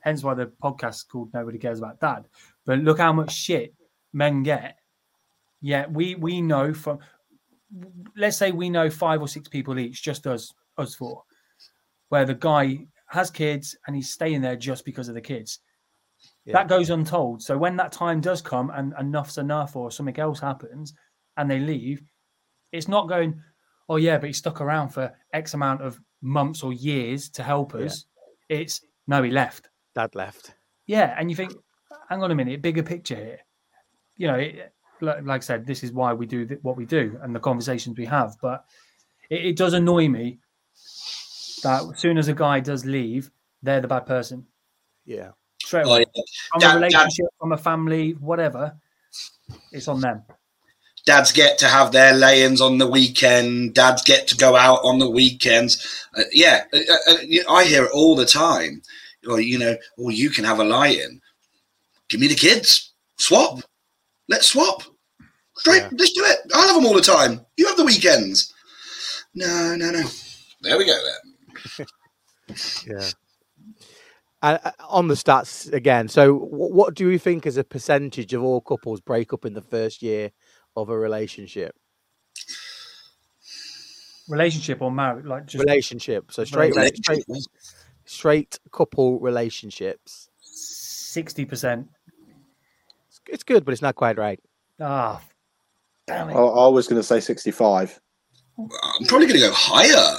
[0.00, 2.24] Hence, why the podcast is called "Nobody Cares About Dad."
[2.66, 3.74] But look how much shit
[4.12, 4.76] men get.
[5.60, 6.98] Yet we we know from.
[8.16, 11.22] Let's say we know five or six people each, just us us four,
[12.08, 15.60] where the guy has kids and he's staying there just because of the kids.
[16.44, 16.54] Yeah.
[16.54, 17.42] That goes untold.
[17.42, 20.94] So when that time does come and enough's enough or something else happens
[21.36, 22.02] and they leave,
[22.72, 23.40] it's not going,
[23.88, 27.74] oh yeah, but he stuck around for X amount of months or years to help
[27.74, 27.86] Yeah.
[27.86, 28.04] us.
[28.48, 29.68] It's no, he left.
[29.94, 30.54] Dad left.
[30.86, 31.52] Yeah, and you think,
[32.08, 33.38] hang on a minute, bigger picture here.
[34.16, 36.84] You know, it, like, like I said, this is why we do th- what we
[36.86, 38.36] do and the conversations we have.
[38.40, 38.64] But
[39.28, 40.38] it, it does annoy me
[41.62, 43.30] that as soon as a guy does leave,
[43.62, 44.46] they're the bad person
[45.04, 45.30] Yeah,
[45.62, 46.04] straight Oh, away.
[46.14, 46.22] yeah.
[46.52, 48.74] From Dad- a dad- relationship, from a family, whatever,
[49.72, 50.22] it's on them.
[51.06, 53.74] Dads get to have their lay-ins on the weekend.
[53.74, 56.06] Dads get to go out on the weekends.
[56.16, 56.78] Uh, yeah, uh,
[57.10, 57.14] uh,
[57.52, 58.82] I hear it all the time.
[59.28, 61.20] Or you know, or you can have a lie-in.
[62.08, 62.92] Give me the kids.
[63.18, 63.60] Swap.
[64.30, 64.84] Let's swap.
[65.56, 65.82] Straight.
[65.82, 65.88] Yeah.
[65.92, 66.38] Let's do it.
[66.54, 67.44] I'll have them all the time.
[67.56, 68.54] You have the weekends.
[69.34, 70.02] No, no, no.
[70.62, 70.96] There we go.
[71.76, 71.86] Then.
[72.86, 73.10] yeah.
[74.42, 78.62] Uh, on the stats again, so what do you think is a percentage of all
[78.62, 80.30] couples break up in the first year
[80.76, 81.74] of a relationship?
[84.28, 86.32] Relationship or marriage, like just Relationship.
[86.32, 87.24] So straight, straight,
[88.06, 90.30] straight couple relationships.
[90.40, 91.88] sixty percent.
[93.30, 94.40] It's- It's good, but it's not quite right.
[94.80, 95.20] Ah,
[96.06, 96.36] damn I, it!
[96.36, 98.00] I was going to say 65.
[98.58, 98.68] I'm
[99.06, 100.16] probably going to go higher.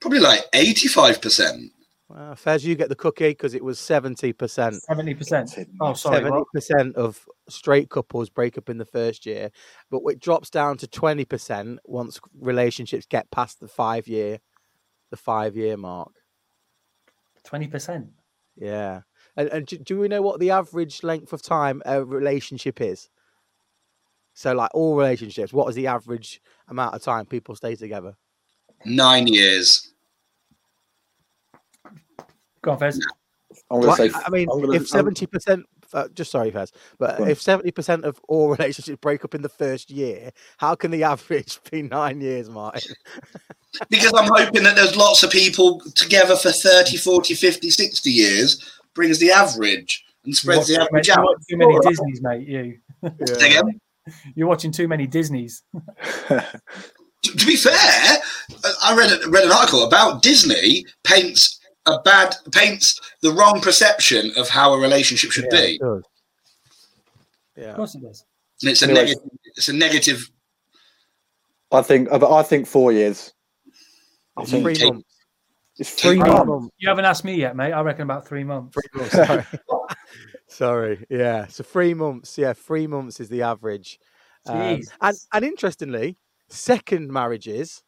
[0.00, 1.72] Probably like eighty-five percent.
[2.08, 4.74] Well, Fez, you get the cookie because it was seventy percent.
[4.82, 5.50] Seventy percent.
[5.80, 6.16] Oh, sorry.
[6.18, 6.46] Seventy what?
[6.54, 9.50] percent of straight couples break up in the first year,
[9.90, 14.38] but it drops down to twenty percent once relationships get past the five year,
[15.10, 16.12] the five year mark.
[17.42, 18.10] Twenty percent.
[18.56, 19.00] Yeah,
[19.36, 23.08] and, and do, do we know what the average length of time a relationship is?
[24.34, 28.16] So, like all relationships, what is the average amount of time people stay together?
[28.84, 29.92] Nine years.
[32.62, 33.00] Go on, Fez.
[33.70, 34.18] I'm going Well, to say.
[34.26, 38.04] I mean, I'm gonna- if seventy percent, uh, just sorry, Fez, but if seventy percent
[38.04, 42.20] of all relationships break up in the first year, how can the average be nine
[42.20, 42.94] years, Martin?
[43.88, 48.80] Because I'm hoping that there's lots of people together for 30, 40, 50, 60 years,
[48.96, 51.42] brings the average and You spreads the average too many, you out.
[51.48, 52.48] too many Disneys, mate.
[52.48, 52.78] You.
[53.36, 53.80] Say again?
[54.34, 55.62] You're watching too many Disneys.
[57.22, 58.18] To, to be fair, I-
[58.84, 64.30] I read a, read an article about Disney paints a bad paints the wrong perception
[64.36, 66.02] of how a relationship should Yeah, be, it does.
[67.56, 68.24] Of Yeah, course it does.
[68.62, 69.22] and it's a negative.
[69.56, 70.30] It's a negative.
[71.72, 72.12] I think.
[72.12, 73.32] I think four years.
[74.36, 75.05] I think three take- months.
[75.78, 76.46] It's three Three months.
[76.46, 76.68] months.
[76.78, 77.72] You haven't asked me yet, mate.
[77.72, 78.74] I reckon about three months.
[78.74, 79.44] Three months, Sorry.
[80.48, 81.06] Sorry.
[81.10, 81.46] Yeah.
[81.48, 82.38] So three months.
[82.38, 83.98] Yeah, three months is the average.
[84.46, 86.16] Um, and and interestingly,
[86.48, 87.82] second marriages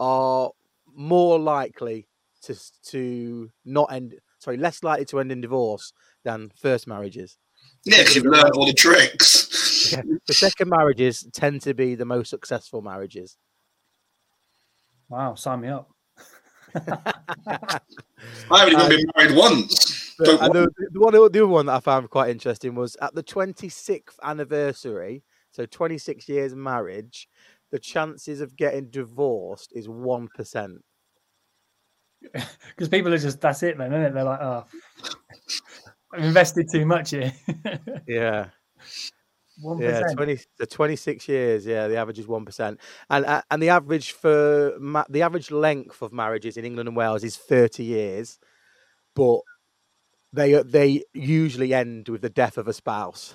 [0.00, 0.50] are
[0.94, 2.08] more likely
[2.42, 4.14] to to not end.
[4.38, 5.92] Sorry, less likely to end in divorce
[6.24, 7.36] than first marriages.
[7.84, 9.46] Yeah, because you've learned all the tricks.
[9.92, 10.02] Yeah.
[10.26, 13.38] The second marriages tend to be the most successful marriages.
[15.08, 15.88] Wow, sign me up.
[17.28, 17.80] I
[18.50, 20.14] haven't even been um, married once.
[20.18, 23.14] But, and the, the one, the other one that I found quite interesting was at
[23.14, 27.28] the 26th anniversary, so 26 years marriage,
[27.70, 30.78] the chances of getting divorced is 1%.
[32.20, 34.14] Because people are just, that's it then, isn't it?
[34.14, 34.64] They're like, oh,
[36.12, 37.32] I've invested too much here.
[38.06, 38.48] Yeah.
[39.64, 39.80] 1%.
[39.80, 42.78] Yeah, 20, the 26 years, yeah, the average is 1%.
[43.10, 46.96] And uh, and the average for ma- the average length of marriages in England and
[46.96, 48.38] Wales is 30 years,
[49.14, 49.40] but
[50.32, 53.34] they uh, they usually end with the death of a spouse.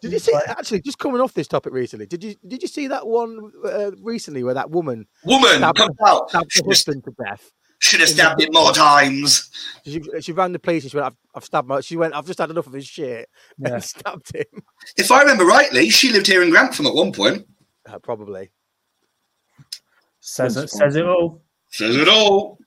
[0.00, 2.06] Did you see actually just coming off this topic recently?
[2.06, 5.90] Did you did you see that one uh, recently where that woman Woman, Stab- come
[6.04, 6.28] out.
[6.30, 7.52] stabbed her husband to death?
[7.82, 9.50] Should have stabbed him more times.
[9.84, 12.26] She, she ran the police and she went, "I've, I've stabbed my." She went, "I've
[12.26, 13.74] just had enough of his shit," Yeah.
[13.74, 14.62] and stabbed him.
[14.96, 17.44] If I remember rightly, she lived here in Grantham at one point.
[17.84, 18.50] Uh, probably.
[20.20, 21.42] Says it, says it all.
[21.70, 22.58] Says it all.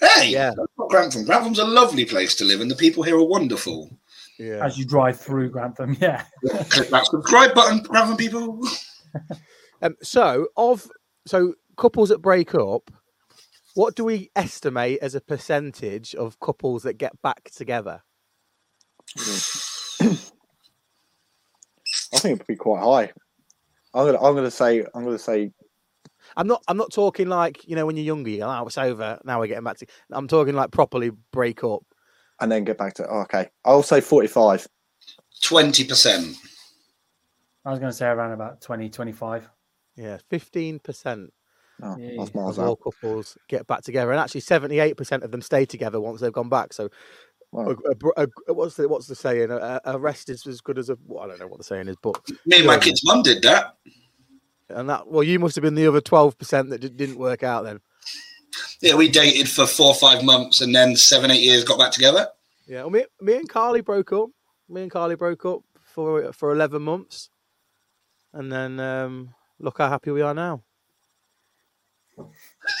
[0.00, 0.52] Hey, Yeah.
[0.56, 1.24] that's not Grantham.
[1.26, 3.90] Grantham's a lovely place to live, and the people here are wonderful.
[4.38, 4.64] Yeah.
[4.64, 6.24] As you drive through Grantham, yeah.
[6.70, 8.60] Click that subscribe button, Grantham people.
[9.82, 10.88] Um, so of
[11.26, 12.90] so couples that break up,
[13.74, 18.02] what do we estimate as a percentage of couples that get back together?
[22.14, 23.12] I think it'd be quite high.
[23.94, 25.52] I'm gonna I'm gonna say I'm gonna say
[26.36, 26.62] I'm not.
[26.68, 28.30] I'm not talking like you know when you're younger.
[28.30, 29.20] You go, oh, it's over.
[29.24, 29.86] Now we're getting back to.
[30.10, 31.82] I'm talking like properly break up.
[32.40, 33.48] and then get back to oh, okay.
[33.64, 34.66] I'll say 45.
[35.42, 36.36] Twenty percent.
[37.64, 39.48] I was going to say around about 20, 25.
[39.96, 41.32] Yeah, fifteen percent
[41.82, 42.40] Oh, Yeah, that's yeah.
[42.40, 42.80] miles of all out.
[42.82, 46.48] couples get back together, and actually seventy-eight percent of them stay together once they've gone
[46.48, 46.72] back.
[46.72, 46.88] So,
[47.52, 47.76] Wow.
[48.16, 49.50] a, a, a, what's the what's the saying?
[49.50, 50.98] A, a rest is as good as a.
[51.06, 53.42] Well, I don't know what the saying is, but Me and my kid's mum did
[53.42, 53.76] that.
[54.70, 55.06] and that.
[55.08, 57.80] Well, you must have been the other twelve percent that d- didn't work out then.
[58.80, 61.90] Yeah, we dated for four or five months, and then seven, eight years got back
[61.92, 62.28] together.
[62.66, 64.30] Yeah, well, me, me and Carly broke up.
[64.68, 67.30] Me and Carly broke up for for eleven months,
[68.32, 70.62] and then um, look how happy we are now.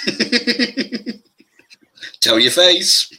[2.20, 3.12] Tell your face.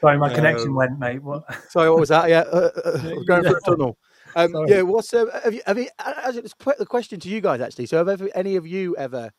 [0.00, 1.22] Sorry, my connection Um, went, mate.
[1.22, 1.44] What?
[1.70, 2.28] Sorry, what was that?
[2.28, 3.98] Yeah, uh, uh, uh, we're going through a tunnel.
[4.36, 5.62] Um, yeah, what's um, have you?
[5.66, 5.88] Have you?
[5.98, 7.86] As it's the question to you guys actually.
[7.86, 9.30] So, have ever, any of you ever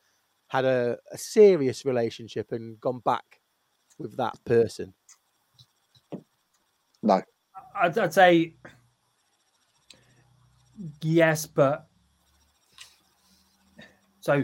[0.47, 3.39] had a, a serious relationship and gone back
[3.97, 4.93] with that person?
[7.01, 7.21] No.
[7.75, 8.55] I'd, I'd say
[11.01, 11.87] yes, but
[14.19, 14.43] so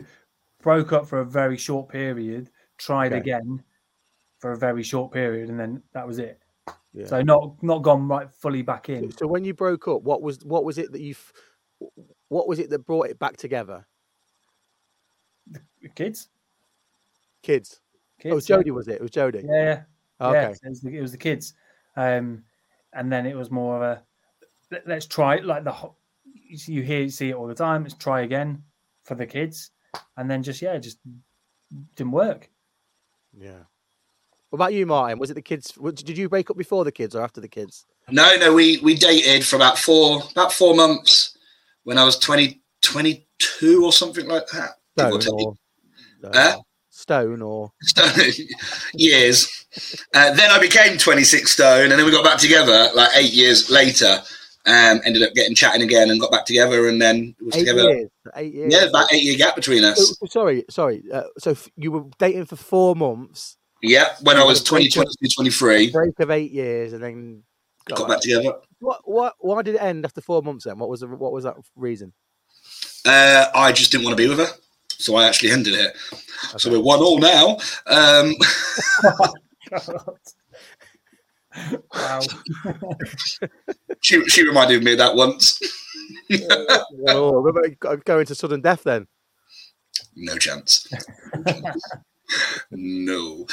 [0.65, 2.49] broke up for a very short period,
[2.80, 3.19] tried Okay.
[3.21, 3.63] again
[4.39, 6.41] for a very short period, and then that was it.
[6.91, 7.06] Yeah.
[7.06, 9.12] So not not gone right fully back in.
[9.12, 11.13] so when you broke up, what was what was it that you?
[12.30, 13.86] What was it that brought it back together?
[15.93, 16.30] Kids,
[17.43, 17.80] Kids.
[18.19, 18.25] kids.
[18.25, 18.71] oh, it was yeah.
[18.73, 18.95] Was it?
[18.95, 19.43] It was Jodie.
[19.45, 19.84] Yeah,
[20.19, 20.28] yeah.
[20.28, 20.56] Okay.
[20.63, 21.54] It was, the, it was the kids,
[21.95, 22.43] um,
[22.93, 24.04] and then it was more of a
[24.71, 25.75] let, let's try it, like the
[26.49, 27.84] you hear you see it all the time.
[27.84, 28.63] Let's try again
[29.04, 29.69] for the kids,
[30.17, 30.97] and then just yeah, just
[31.95, 32.49] didn't work.
[33.34, 33.63] Yeah.
[34.49, 35.19] What about you, Martin?
[35.19, 35.71] Was it the kids?
[35.71, 37.86] Did you break up before the kids or after the kids?
[38.10, 41.38] No, no, we we dated for about four about four months
[41.84, 44.71] when I was 20, 22 or something like that.
[44.97, 45.55] Stone or,
[46.23, 46.62] uh, Huh?
[46.89, 47.71] Stone or
[48.93, 49.65] years.
[50.13, 53.69] Uh, then I became 26 stone, and then we got back together like eight years
[53.69, 54.21] later.
[54.67, 57.82] Um, ended up getting chatting again and got back together, and then was eight together.
[57.93, 58.10] years.
[58.36, 58.73] Eight years.
[58.73, 60.17] Yeah, about eight year gap between us.
[60.19, 61.04] so sorry, sorry.
[61.13, 65.01] Uh, so f- you were dating for four months, Yeah, when I was Break 20,
[65.01, 65.06] up.
[65.21, 67.43] 22, 23, break of eight years, and then
[67.86, 68.54] got back together.
[68.80, 69.01] What?
[69.04, 69.36] What?
[69.38, 70.65] Why did it end after four months?
[70.65, 72.12] Then what was the, what was that reason?
[73.06, 74.51] Uh, I just didn't want to be with her,
[74.89, 75.95] so I actually ended it.
[76.58, 77.60] So we're one all now.
[77.86, 78.34] Um,
[81.94, 82.20] wow.
[84.02, 85.60] she she reminded me of that once.
[87.08, 89.08] oh, what about go- going to sudden death then?
[90.15, 90.88] No chance.
[92.72, 93.46] no.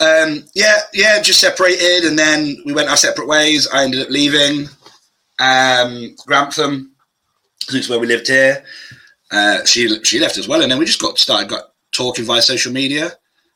[0.00, 3.68] Um, yeah, yeah, just separated, and then we went our separate ways.
[3.68, 4.68] I ended up leaving
[5.40, 6.94] um, Grantham,
[7.60, 8.64] since where we lived here.
[9.30, 12.42] Uh, she she left as well, and then we just got started got talking via
[12.42, 13.12] social media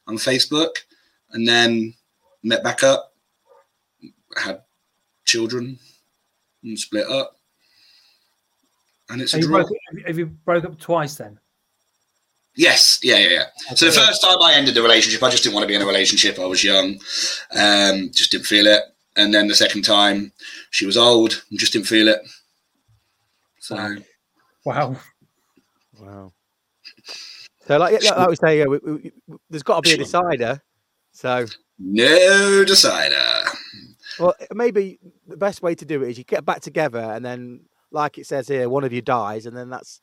[0.06, 0.78] on Facebook,
[1.30, 1.94] and then
[2.42, 3.11] met back up,
[4.36, 4.62] had
[5.24, 5.78] children,
[6.62, 7.36] and split up,
[9.10, 9.58] and it's a Have you, draw.
[9.62, 11.38] broke, have you- broke up twice then?
[12.54, 13.44] Yes, yeah, yeah, yeah.
[13.74, 15.80] So the first time I ended the relationship, I just didn't want to be in
[15.80, 16.38] a relationship.
[16.38, 17.00] I was young,
[17.56, 18.82] um, just didn't feel it.
[19.16, 20.32] And then the second time,
[20.70, 22.20] she was old and just didn't feel it.
[23.60, 23.96] So
[24.64, 24.96] Wow.
[25.98, 26.32] Wow.
[27.66, 29.12] So like, yeah, like we say, yeah, we, we, we-
[29.48, 30.60] there's got to be a decider.
[31.12, 31.46] So
[31.78, 33.51] no decider.
[34.18, 37.60] Well, maybe the best way to do it is you get back together, and then,
[37.90, 40.00] like it says here, one of you dies, and then that's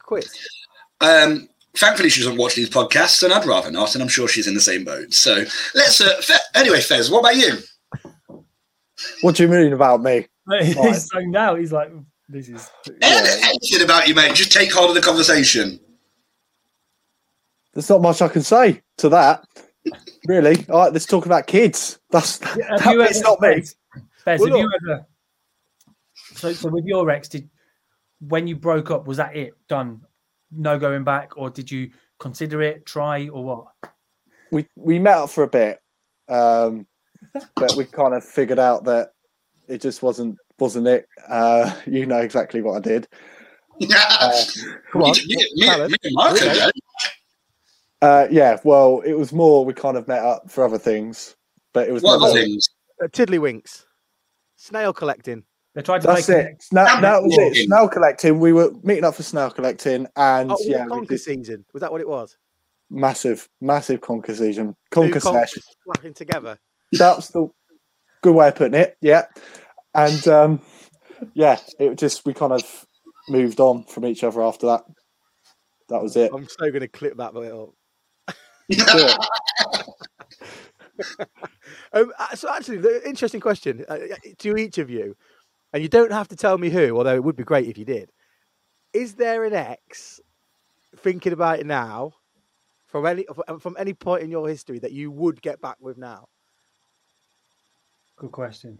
[0.00, 0.28] quit.
[1.00, 3.94] Um, thankfully, she doesn't watch these podcasts, and I'd rather not.
[3.94, 5.12] And I'm sure she's in the same boat.
[5.14, 5.44] So
[5.74, 6.00] let's.
[6.00, 7.58] Uh, Fe- anyway, Fez, what about you?
[9.22, 10.26] What do you mean about me?
[10.60, 10.94] He's Right.
[10.96, 11.58] zoned out.
[11.58, 11.92] He's like,
[12.28, 12.68] this is.
[13.00, 14.34] Anything about you, mate?
[14.34, 15.78] Just take hold of the conversation.
[17.74, 19.44] There's not much I can say to that.
[20.26, 20.64] Really?
[20.68, 21.98] All right, let's talk about kids.
[22.10, 23.48] That's Have that you ever- not me.
[23.54, 23.76] Bez,
[24.24, 25.06] Bez, Well, have you ever?
[26.34, 27.48] So, so with your ex, did
[28.20, 29.54] when you broke up, was that it?
[29.68, 30.02] Done?
[30.50, 33.92] No going back, or did you consider it, try, or what?
[34.50, 35.80] We we met up for a bit,
[36.28, 36.86] um,
[37.54, 39.12] but we kind of figured out that
[39.68, 41.06] it just wasn't wasn't it.
[41.28, 43.08] Uh, you know exactly what I did.
[43.94, 44.42] Uh,
[44.92, 45.12] Come on.
[45.28, 46.70] Me, me, tell and Marco, yeah.
[48.02, 51.36] Uh, yeah, well, it was more we kind of met up for other things,
[51.72, 52.68] but it was What other never- things?
[53.02, 53.84] Uh, Tiddlywinks.
[54.56, 55.44] Snail collecting.
[55.74, 56.62] They tried to That's play it.
[56.62, 57.66] Snail, Damn that it, was it.
[57.66, 58.40] Snail collecting.
[58.40, 61.64] We were meeting up for snail collecting, and Oh, yeah, yeah, we conker did season.
[61.72, 62.36] Was that what it was?
[62.90, 65.22] massive, massive conker season, Two conker sesh.
[65.22, 66.58] conkers slapping together.
[66.92, 67.48] That's the
[68.22, 68.96] good way of putting it.
[69.02, 69.26] Yeah,
[69.94, 70.60] and um,
[71.34, 72.86] yeah, it just we kind of
[73.28, 74.84] moved on from each other after that.
[75.90, 76.32] That was it.
[76.34, 77.74] I'm so going to clip that bit up.
[81.92, 83.98] Um, uh, so actually, the interesting question uh,
[84.38, 85.16] to each of you,
[85.72, 87.84] and you don't have to tell me who, although it would be great if you
[87.84, 88.10] did.
[88.92, 90.20] Is there an ex
[90.96, 92.14] thinking about it now,
[92.86, 93.24] from any
[93.60, 96.26] from any point in your history that you would get back with now?
[98.16, 98.78] Good question.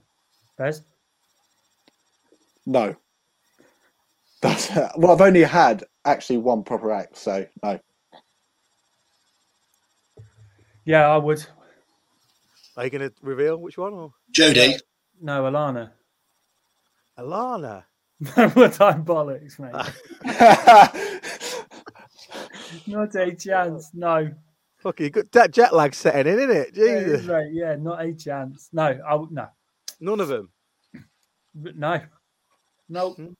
[0.57, 0.83] Bez?
[2.67, 2.97] No.
[4.43, 7.79] That's well, I've only had actually one proper ex, so no.
[10.89, 11.45] Yeah, I would.
[12.75, 13.93] Are you going to reveal which one?
[13.93, 14.81] Or Jodie.
[15.21, 15.91] No, Alana.
[17.19, 17.85] Alana?
[18.55, 19.75] what time bollocks, mate?
[22.87, 23.91] Not a chance.
[23.93, 24.31] No.
[24.79, 25.31] Fuck you, good.
[25.33, 26.71] That jet lag setting in, isn't it?
[26.73, 28.71] Yeah, right, yeah, not a chance.
[28.73, 29.47] No, I would no.
[30.01, 30.49] none of them.
[31.55, 32.01] No.
[32.89, 33.11] No.
[33.11, 33.33] Hmm.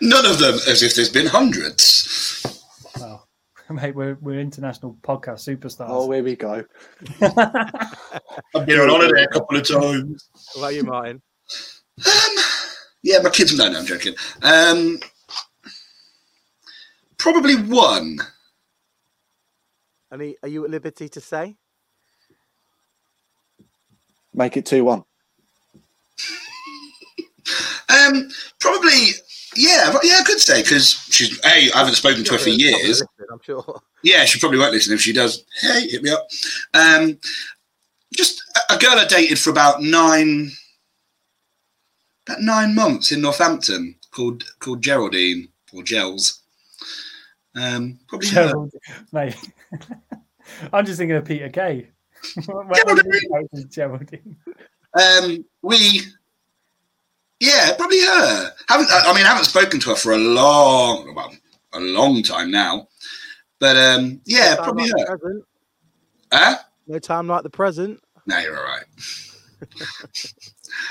[0.00, 2.66] None of them as if there's been hundreds.
[2.98, 3.28] Well,
[3.74, 5.86] mate, we're we're international podcast superstars.
[5.88, 6.64] oh, here we go.
[7.20, 10.28] I've been on holiday a couple of times.
[10.54, 11.22] What about you, Martin?
[12.04, 12.44] Um,
[13.02, 13.56] yeah, my kids.
[13.56, 14.14] No, no, I'm joking.
[14.42, 14.98] Um,
[17.16, 18.18] probably one.
[20.12, 21.56] Any, are you at liberty to say?
[24.34, 25.04] Make it two one.
[27.88, 28.28] Um,
[28.60, 29.08] probably.
[29.56, 31.48] Yeah, yeah, I could say because she's a.
[31.72, 33.00] I haven't spoken to her for Not gonna- not gonna years.
[33.00, 33.82] listen, I'm sure.
[34.02, 34.94] Yeah, she probably won't listen.
[34.94, 36.26] If she does, hey, hit me up.
[36.72, 37.18] Um,
[38.14, 40.52] just a, girl I dated for about nine,
[42.26, 46.40] about nine months in Northampton, called called Geraldine or Gels.
[47.56, 48.28] Um, probably.
[48.28, 48.72] Gerald,
[49.12, 49.36] mate.
[50.72, 51.88] I'm just thinking of Peter Kay.
[52.40, 53.04] Geraldine.
[53.52, 54.36] is it about Geraldine.
[54.94, 56.02] Um, we,
[57.40, 58.52] yeah, probably her.
[58.68, 61.32] Haven't I mean I haven't spoken to her for a long, well,
[61.72, 62.88] a long time now.
[63.58, 65.42] But um, yeah, Time probably like her.
[66.32, 66.58] Huh?
[66.86, 68.00] No time like the present.
[68.26, 68.84] No, you're all right.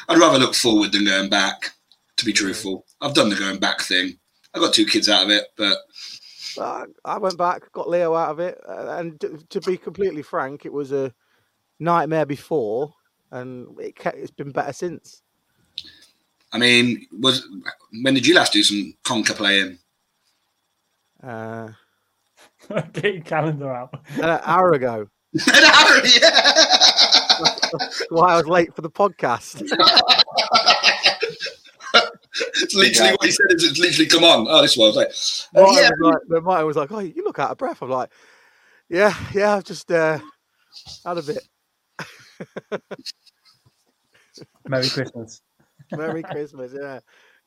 [0.10, 1.72] I'd rather look forward than going back.
[2.18, 4.20] To be truthful, I've done the going back thing.
[4.54, 5.78] I got two kids out of it, but
[6.58, 10.22] Uh, I went back, got Leo out of it, uh, and to, to be completely
[10.22, 11.14] frank, it was a
[11.80, 12.94] nightmare before,
[13.32, 15.22] and it it's been better since.
[16.52, 17.48] I mean, was
[18.02, 19.78] when did you last do some conker playing?
[21.22, 21.70] Uh,
[22.94, 23.94] Get your calendar out.
[24.16, 25.08] an hour ago,
[25.48, 26.52] An hour, yeah.
[28.10, 29.62] why I was late for the podcast.
[32.62, 33.46] it's literally what he said.
[33.52, 34.48] Is it's literally come on.
[34.50, 34.86] Oh, this one.
[34.86, 35.10] I was like,
[35.56, 37.90] uh, Martin yeah, was like, Martin was like, "Oh, you look out of breath." I'm
[37.90, 38.10] like,
[38.90, 40.20] "Yeah, yeah, I've just uh,
[41.06, 41.48] had a bit."
[44.68, 45.42] Merry Christmas.
[45.92, 47.00] Merry Christmas, yeah.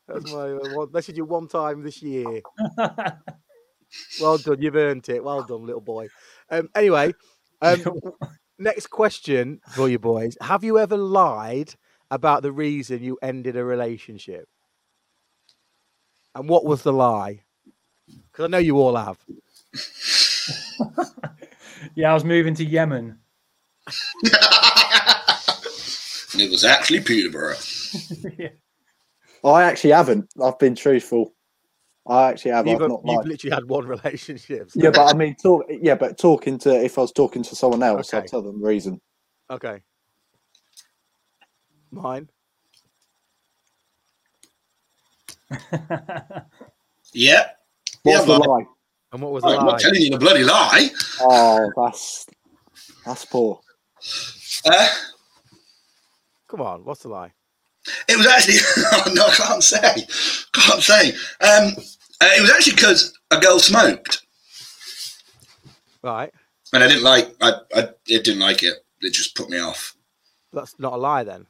[0.09, 2.43] That's my uh, one, message you one time this year.
[4.21, 5.23] Well done, you've earned it.
[5.23, 6.09] Well done, little boy.
[6.51, 7.15] Um, anyway,
[7.63, 7.83] um,
[8.59, 11.75] next question for you boys: Have you ever lied
[12.11, 14.49] about the reason you ended a relationship?
[16.35, 17.43] And what was the lie?
[18.07, 19.19] Because I know you all have.
[21.95, 23.19] yeah, I was moving to Yemen.
[24.23, 24.33] it
[26.51, 27.57] was actually Peterborough.
[28.39, 28.49] yeah.
[29.45, 30.29] I actually haven't.
[30.43, 31.35] I've been truthful.
[32.07, 32.67] I actually have.
[32.67, 34.71] You've, I've not you've literally had one relationship.
[34.71, 35.65] so- Yeah, but I mean, talk.
[35.69, 38.23] Yeah, but talking to if I was talking to someone else, Okay.
[38.25, 39.01] I'd tell them the reason.
[39.51, 39.83] Okay.
[41.91, 42.29] Mine.
[47.15, 47.49] Yeah.
[48.05, 48.65] What's Yeah, the lie?
[49.13, 49.73] And what was the I'm lie?
[49.73, 50.89] not telling you the bloody lie.
[51.21, 52.27] Oh, that's
[53.05, 53.61] that's poor.
[54.65, 54.89] Uh,
[56.49, 57.33] Come on, what's the lie?
[58.09, 58.55] It was actually
[59.15, 60.07] no, I can't say,
[60.53, 61.11] can't say.
[61.41, 61.73] Um,
[62.21, 64.23] uh, it was actually because a girl smoked,
[66.03, 66.33] Right.
[66.73, 67.35] and I didn't like.
[67.41, 68.75] I, I it didn't like it.
[69.01, 69.95] It just put me off.
[70.53, 71.47] That's not a lie then.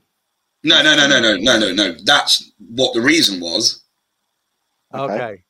[0.64, 1.92] No, no, no, no, no, no, no, no.
[2.04, 3.82] That's what the reason was.
[4.94, 5.14] Okay.
[5.14, 5.42] Okay.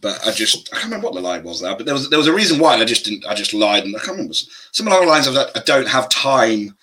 [0.00, 1.76] But I just I can't remember what the lie was there.
[1.76, 2.74] But there was there was a reason why.
[2.74, 3.26] I just didn't.
[3.26, 4.34] I just lied, and I can't remember.
[4.34, 5.50] Some along the lines of that.
[5.56, 6.76] I don't have time.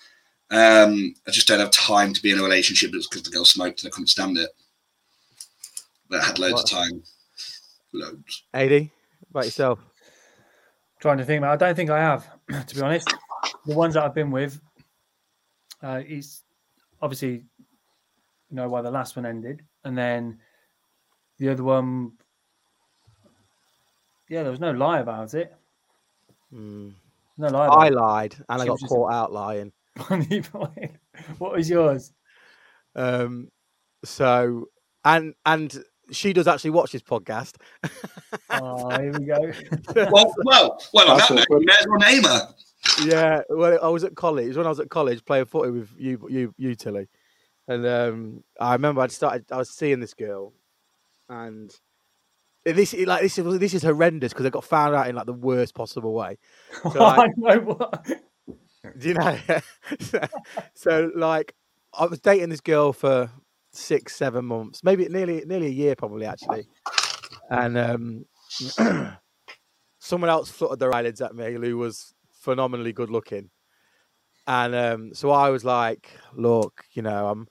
[0.52, 2.90] Um, I just don't have time to be in a relationship.
[2.92, 4.50] It was because the girl smoked and I couldn't stand it.
[6.10, 7.02] But I had loads of time.
[7.94, 8.42] Loads.
[8.52, 8.90] Ad,
[9.30, 9.78] about yourself.
[11.00, 12.28] Trying to think, about- I don't think I have,
[12.66, 13.12] to be honest.
[13.66, 14.60] The ones that I've been with,
[15.82, 16.42] uh, it's
[17.00, 17.30] obviously
[18.50, 20.38] you know why the last one ended, and then
[21.38, 22.12] the other one,
[24.28, 25.52] yeah, there was no lie about it.
[26.54, 26.92] Mm.
[27.38, 27.66] No lie.
[27.66, 29.72] I lied and I got was just- caught out lying.
[30.10, 30.46] it.
[31.38, 32.12] what was yours?
[32.94, 33.48] Um,
[34.04, 34.66] so
[35.04, 37.56] and and she does actually watch this podcast.
[38.50, 39.52] Oh, here we go.
[40.10, 41.10] Well, well, well.
[41.10, 41.60] On That's that note, awkward.
[41.60, 42.48] you may as well name her.
[43.04, 44.56] yeah, well, I was at college.
[44.56, 47.08] When I was at college playing footy with you, you, you, Tilly,
[47.68, 49.44] and um, I remember I'd started.
[49.50, 50.52] I was seeing this girl,
[51.28, 51.74] and
[52.64, 55.32] this like this is this is horrendous because I got found out in like the
[55.32, 56.38] worst possible way.
[56.82, 58.06] So, I like, know what.
[58.98, 59.38] do you know?
[60.74, 61.54] so like,
[61.94, 63.30] I was dating this girl for
[63.72, 66.66] six, seven months, maybe nearly nearly a year, probably actually,
[67.50, 68.24] and um,
[69.98, 73.50] someone else fluttered their eyelids at me who was phenomenally good looking,
[74.46, 77.46] and um, so I was like, look, you know, I'm.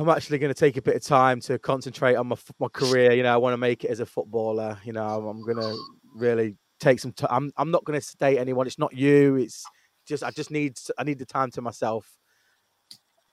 [0.00, 3.14] I'm actually going to take a bit of time to concentrate on my my career.
[3.14, 4.78] You know, I want to make it as a footballer.
[4.84, 5.76] You know, I'm, I'm going to
[6.14, 7.30] really take some time.
[7.32, 8.68] I'm I'm not going to date anyone.
[8.68, 9.34] It's not you.
[9.34, 9.64] It's
[10.08, 12.10] just I just need s- I need the time to myself.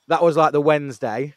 [0.08, 1.34] That was like the Wednesday.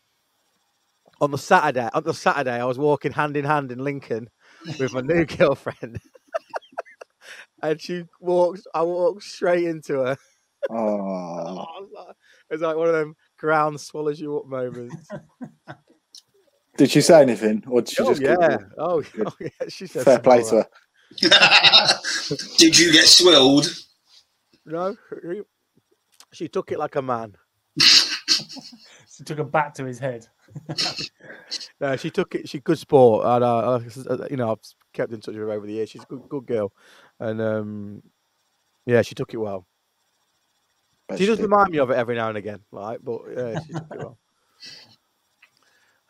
[1.20, 4.28] On the Saturday, on the Saturday, I was walking hand in hand in Lincoln
[4.78, 5.98] with my new girlfriend,
[7.62, 8.66] and she walked.
[8.74, 10.16] I walked straight into her.
[10.70, 12.16] Oh, I was like-
[12.50, 14.96] It was like one of them ground swallows you up moments.
[16.76, 19.48] did she say anything, or did she oh just yeah, oh, oh yeah.
[19.68, 20.68] She said fair play to her?
[22.58, 23.66] Did you get swilled?
[24.68, 24.96] No,
[26.32, 27.36] she took it like a man.
[27.78, 30.26] she took a bat to his head.
[31.80, 32.48] No, she took it.
[32.48, 34.58] She good sport, and uh, uh, you know I've
[34.92, 35.88] kept in touch with her over the years.
[35.88, 36.72] She's a good, good girl,
[37.20, 38.02] and um,
[38.84, 39.66] yeah, she took it well.
[41.08, 43.72] Bet She does remind me of it every now and again, like, but yeah, she
[43.72, 44.18] took it well.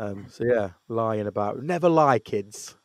[0.01, 2.77] Um, so yeah, lying about never lie, kids.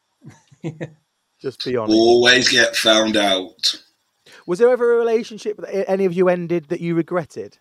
[1.40, 1.96] Just be honest.
[1.96, 3.83] Always get found out.
[4.46, 7.58] Was there ever a relationship that any of you ended that you regretted?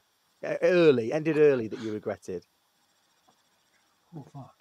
[0.63, 2.45] Early, ended early that you regretted.
[4.17, 4.55] Oh, fuck.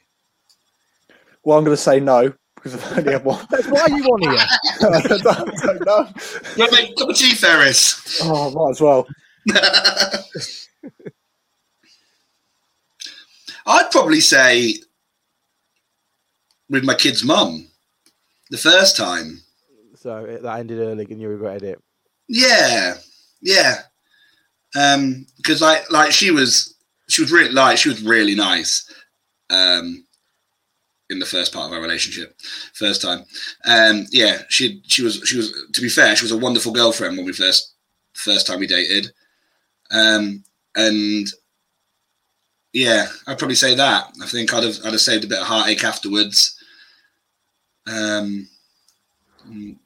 [1.44, 3.44] Well, I'm going to say no because I've only had one.
[3.50, 4.38] That's why you on here.
[4.82, 6.08] I don't, don't know.
[6.56, 8.20] You want to make a cup of tea, Ferris?
[8.24, 9.08] Oh, might as well.
[13.66, 14.76] I'd probably say
[16.70, 17.68] with my kid's mum
[18.52, 19.42] the first time.
[19.96, 21.82] So it, that ended early, and you regretted it.
[22.32, 22.96] Yeah,
[23.42, 23.84] yeah.
[24.76, 26.76] Um, because like like she was
[27.10, 28.90] she was really like she was really nice.
[29.50, 30.06] Um,
[31.10, 32.40] in the first part of our relationship,
[32.74, 33.26] first time.
[33.66, 37.18] Um, yeah, she she was she was to be fair, she was a wonderful girlfriend
[37.18, 37.74] when we first
[38.14, 39.12] first time we dated.
[39.92, 40.44] Um,
[40.76, 41.28] and
[42.74, 44.08] yeah, I'd probably say that.
[44.22, 46.56] I think I'd have I'd have saved a bit of heartache afterwards.
[47.88, 48.48] Um,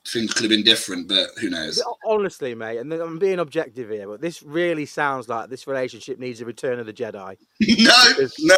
[0.08, 1.82] things could have been different, but who knows?
[2.06, 6.42] Honestly, mate, and I'm being objective here, but this really sounds like this relationship needs
[6.42, 7.38] a Return of the Jedi.
[7.62, 8.58] no,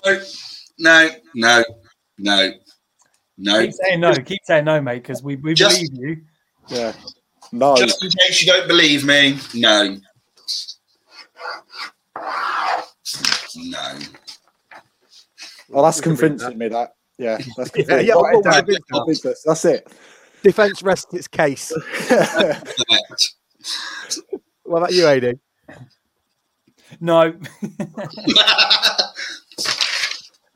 [0.79, 1.63] no, no, no,
[2.17, 2.51] no,
[3.37, 3.61] no.
[3.61, 4.13] Keep saying no.
[4.15, 6.21] Keep saying no, mate, because we, we Just- believe you.
[6.69, 6.93] Yeah.
[7.51, 7.75] No.
[7.77, 9.97] Just in case you don't believe me, no.
[13.55, 13.97] No.
[15.69, 16.93] Well, that's We can read convincing me that.
[17.17, 18.07] Yeah, that's Yeah, convincing.
[18.07, 18.65] yeah, Write well, down.
[18.67, 19.43] well, well, Business.
[19.45, 19.87] That's it.
[20.43, 21.71] Defense rests its case.
[24.63, 25.39] What about you, Adi?
[26.99, 27.33] No.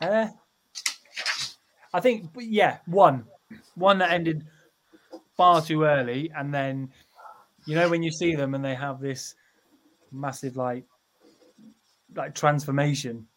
[0.01, 0.27] Uh,
[1.93, 3.23] I think, yeah, one,
[3.75, 4.45] one that ended
[5.38, 6.89] far too early, and then
[7.65, 9.36] you know when you see them and they have this
[10.11, 10.84] massive like
[12.15, 13.27] like transformation,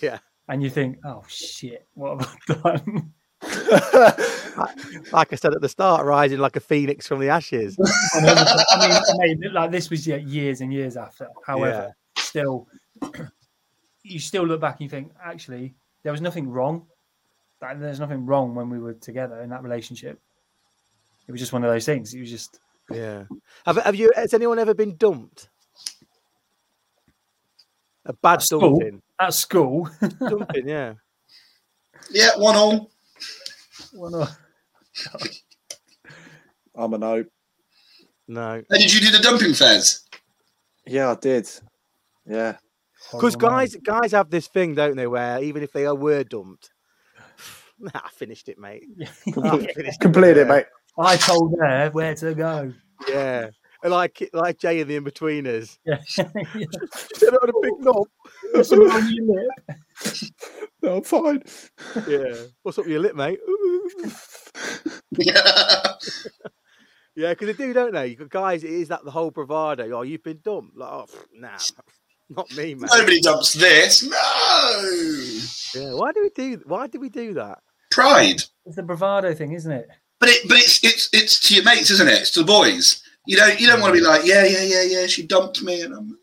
[0.00, 0.18] Yeah.
[0.48, 3.12] and you think, oh shit, what have I done?
[5.12, 7.76] Like I said at the start, rising like a phoenix from the ashes.
[8.14, 11.28] I mean, I mean, like this was years and years after.
[11.46, 12.66] However, still,
[14.02, 16.86] you still look back and you think, actually, there was nothing wrong.
[17.60, 20.20] Like, there's nothing wrong when we were together in that relationship.
[21.28, 22.12] It was just one of those things.
[22.12, 22.58] It was just
[22.90, 23.24] Yeah.
[23.66, 24.10] Have have you?
[24.16, 25.48] Has anyone ever been dumped?
[28.06, 28.60] A bad At school?
[28.80, 29.02] dumping.
[29.20, 29.88] at school.
[30.18, 30.66] dumping.
[30.68, 30.94] Yeah.
[32.10, 32.90] yeah, one all.
[33.92, 34.36] One of-
[36.74, 37.24] I'm a no.
[38.28, 38.52] No.
[38.52, 40.04] And did you do the dumping fairs?
[40.86, 41.48] Yeah, I did.
[42.26, 42.56] Yeah.
[43.10, 43.58] Because horrible man.
[43.58, 45.06] guys, guys have this thing, don't they?
[45.06, 46.70] Where even if they are were dumped,
[47.78, 48.84] Nah, I finished it, mate.
[48.96, 49.08] Yeah.
[49.42, 50.66] I finished Complete it, mate.
[50.98, 52.72] I told her where to go.
[53.08, 53.50] Yeah.
[53.82, 55.78] And like like Jay and the Inbetweeners.
[55.84, 55.98] Yeah.
[56.06, 58.06] Said I had a big knob.
[58.52, 60.30] There's something on your lip.
[60.82, 61.42] No, I'm fine.
[62.06, 62.34] Yeah.
[62.62, 63.40] What's up with your lip, mate?
[67.14, 68.08] Yeah, because they do, don't they?
[68.08, 69.90] You got guys, it is that the whole bravado.
[69.92, 70.76] Oh, you've been dumped.
[70.76, 71.58] Like, oh, nah,
[72.30, 72.88] not me, man.
[72.90, 74.02] Nobody dumps this.
[74.02, 74.10] No.
[75.74, 76.62] Yeah, why do we do?
[76.64, 77.58] Why do we do that?
[77.90, 78.42] Pride.
[78.64, 79.88] It's the bravado thing, isn't it?
[80.20, 82.14] But it, but it's it's it's to your mates, isn't it?
[82.14, 83.02] It's to the boys.
[83.26, 85.06] You don't you don't want to be like, yeah, yeah, yeah, yeah.
[85.06, 86.18] She dumped me, and I'm,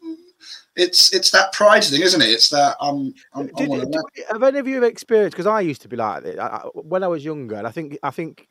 [0.79, 2.29] it's it's that pride thing, isn't it?
[2.29, 3.49] It's that um, I'm.
[3.57, 5.35] I'm, I'm Did, did- have any of you experienced?
[5.35, 7.71] Because I used to be like this I, I, when I was younger, and I
[7.71, 8.47] think I think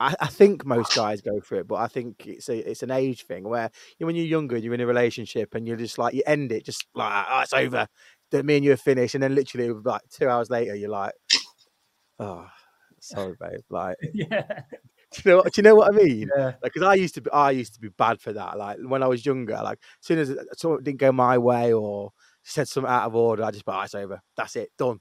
[0.00, 2.90] I, I think most guys go through it, but I think it's a it's an
[2.90, 5.98] age thing where you know, when you're younger, you're in a relationship, and you're just
[5.98, 7.86] like you end it, just like oh, it's over.
[8.30, 11.12] That me and you are finished, and then literally like two hours later, you're like,
[12.18, 12.46] oh,
[13.00, 13.60] sorry, babe.
[13.70, 14.62] Like, Yeah.
[15.12, 15.42] Do you know?
[15.42, 16.30] Do you know what I mean?
[16.36, 16.52] Yeah.
[16.62, 18.58] because I used to be, I used to be bad for that.
[18.58, 22.12] Like when I was younger, like as soon as something didn't go my way or
[22.42, 24.20] said something out of order, I just be, oh, it's over.
[24.36, 25.00] That's it, done.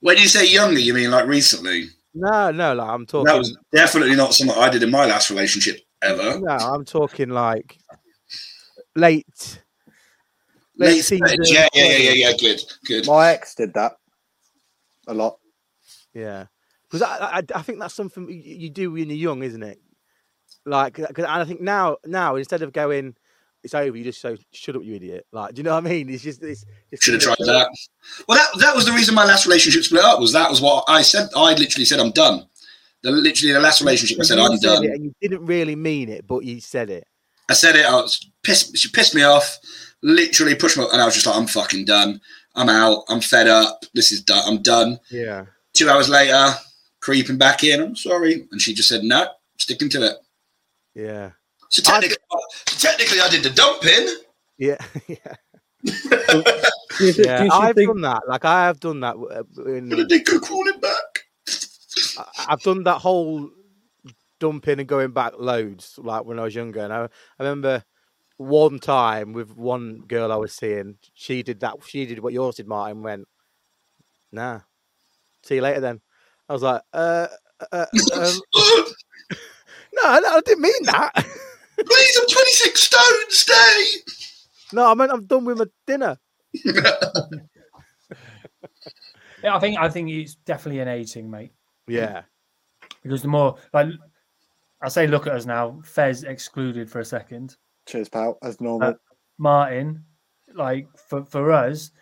[0.00, 1.88] When you say younger, you mean like recently?
[2.14, 3.24] No, no, like I'm talking.
[3.24, 6.38] That was definitely not something I did in my last relationship ever.
[6.40, 7.78] no, I'm talking like
[8.94, 9.62] late.
[10.76, 11.38] Late season.
[11.42, 12.36] Yeah, yeah, yeah, yeah, yeah.
[12.36, 13.06] Good, good.
[13.06, 13.92] My ex did that
[15.06, 15.38] a lot.
[16.14, 16.46] Yeah,
[16.92, 19.78] because I, I, I think that's something you, do when you're young, isn't it?
[20.66, 23.16] Like, 'cause- and I think now, now instead of going,
[23.64, 25.88] it's over, you just say, "Shut up, you idiot!" Like, do you know what I
[25.88, 26.10] mean?
[26.10, 27.68] It's just, it's, it's Should have tried that.
[28.28, 30.20] Well, that that was the reason my last relationship split up.
[30.20, 31.28] Was that was what I said?
[31.34, 32.44] I literally said I'm done.
[33.02, 34.84] The literally the last relationship, I said I'm done.
[34.84, 37.04] and you didn't really mean it, but you said it.
[37.48, 37.84] I said it.
[37.86, 38.76] I was pissed.
[38.76, 39.58] She pissed me off.
[40.02, 42.20] Literally pushed me, and I was just like, I'm fucking done.
[42.56, 43.04] I'm out.
[43.08, 43.84] I'm fed up.
[43.94, 44.42] This is done.
[44.46, 44.98] I'm done.
[45.10, 45.46] Yeah.
[45.72, 46.48] Two hours later,
[47.02, 47.82] creeping back in.
[47.82, 49.28] I'm sorry, and she just said no,
[49.58, 50.16] sticking to it.
[50.94, 51.32] Yeah.
[51.68, 52.16] So technically,
[52.66, 54.08] so technically, I did the dumping.
[54.58, 54.78] Yeah.
[55.08, 55.34] yeah.
[55.84, 57.38] Do you, yeah.
[57.38, 58.22] do you I've think, done that.
[58.28, 59.16] Like I have done that.
[59.16, 61.24] uh, In, But I did go crawling back.
[62.18, 63.50] I- I've done that whole
[64.38, 65.98] dumping and going back loads.
[65.98, 67.08] Like when I was younger, and I, I
[67.42, 67.82] remember
[68.36, 71.76] one time with one girl I was seeing, she did that.
[71.86, 73.02] She did what yours did, Martin.
[73.02, 73.26] Went,
[74.30, 74.60] nah.
[75.42, 76.00] See you later then.
[76.52, 77.28] I was like, uh,
[77.72, 81.12] uh um, no, no, I didn't mean that.
[81.78, 83.30] Please, I'm 26 stone.
[83.30, 83.84] Stay.
[84.74, 86.18] no, I meant I'm done with my dinner.
[89.42, 91.52] Yeah, I think I think it's definitely an age thing, mate.
[91.88, 92.24] Yeah.
[93.02, 93.88] Because the more like
[94.82, 95.80] I say, look at us now.
[95.82, 97.56] Fez excluded for a second.
[97.88, 98.90] cheers, pal, as normal.
[98.90, 98.94] Uh,
[99.38, 100.04] Martin,
[100.54, 101.92] like for for us,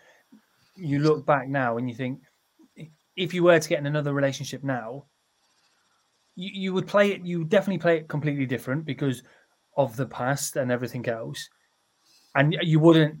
[0.75, 2.19] you look back now and you think,
[3.15, 5.05] if you were to get in another relationship now,
[6.35, 7.25] you, you would play it.
[7.25, 9.23] You would definitely play it completely different because
[9.77, 11.49] of the past and everything else,
[12.35, 13.19] and you wouldn't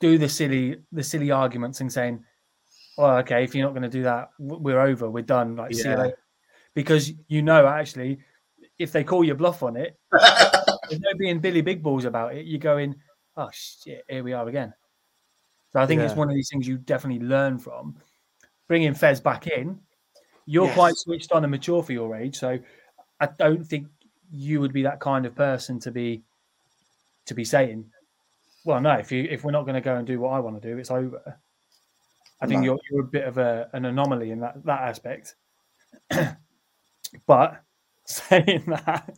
[0.00, 2.24] do the silly the silly arguments and saying,
[2.96, 5.10] "Well, okay, if you're not going to do that, we're over.
[5.10, 5.56] We're done.
[5.56, 6.02] Like, see you Yeah.
[6.02, 6.18] later."
[6.74, 8.20] Because you know, actually,
[8.78, 9.98] if they call your bluff on it,
[10.88, 12.46] there's no being Billy Big Balls about it.
[12.46, 12.94] You're going,
[13.36, 14.72] oh shit, here we are again.
[15.72, 17.96] So I think it's one of these things you definitely learn from.
[18.70, 19.80] Bringing Fez back in,
[20.46, 22.38] you're quite switched on and mature for your age.
[22.38, 22.56] So
[23.18, 23.88] I don't think
[24.30, 26.22] you would be that kind of person to be
[27.26, 27.90] to be saying,
[28.64, 30.62] well, no, if you if we're not going to go and do what I want
[30.62, 31.40] to do, it's over.
[32.40, 32.64] I think No.
[32.66, 35.34] you're you're a bit of a, an anomaly in that that aspect.
[37.26, 37.60] but
[38.04, 39.16] saying that,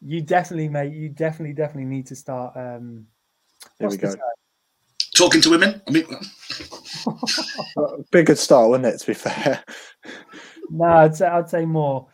[0.00, 2.56] you definitely, mate, you definitely, definitely need to start.
[2.56, 3.06] Um,
[3.78, 4.08] Here what's we go.
[4.14, 4.18] term?
[5.14, 5.82] Talking to women.
[5.86, 6.06] I mean,
[8.10, 8.98] Big good start, wasn't it?
[9.00, 9.62] To be fair,
[10.70, 12.08] No, I'd say I'd say more.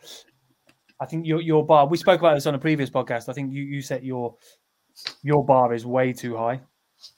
[0.99, 1.87] I think your your bar.
[1.87, 3.29] We spoke about this on a previous podcast.
[3.29, 4.35] I think you you set your
[5.23, 6.61] your bar is way too high.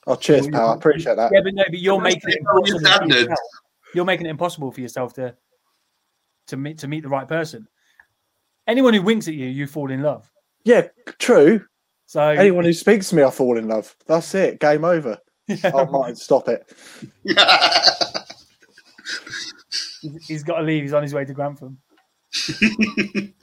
[0.08, 0.72] oh, cheers, pal.
[0.72, 1.32] I appreciate that.
[1.34, 3.40] Yeah, but no, but you're making it impossible for yourself.
[3.96, 5.36] You're making it impossible for yourself to
[6.48, 7.68] to meet to meet the right person.
[8.68, 10.30] Anyone who winks at you, you fall in love.
[10.64, 11.66] Yeah, true.
[12.06, 13.96] So Anyone who speaks to me, I fall in love.
[14.08, 14.60] That's it.
[14.60, 15.18] Game over.
[15.64, 16.72] yeah, Oh, Martin, stop it.
[20.02, 20.84] he's- he's got to leave.
[20.84, 21.80] He's on his way to Grantham.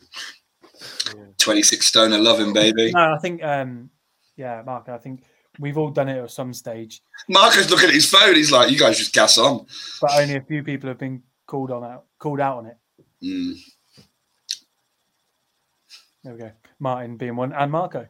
[1.39, 2.13] 26 stone.
[2.13, 2.93] I love him, baby.
[2.93, 3.91] No, I think um,
[4.37, 4.89] yeah, Mark.
[4.89, 5.25] I think
[5.59, 8.35] we've all done it at some stage, Marco's looking at his phone.
[8.35, 9.67] He's like, "You guys just gas on."
[10.01, 12.77] but only a few people have been called on out called out on it.
[13.23, 13.55] Mm.
[16.25, 16.51] There we go.
[16.81, 18.07] Martin being one, and Marco.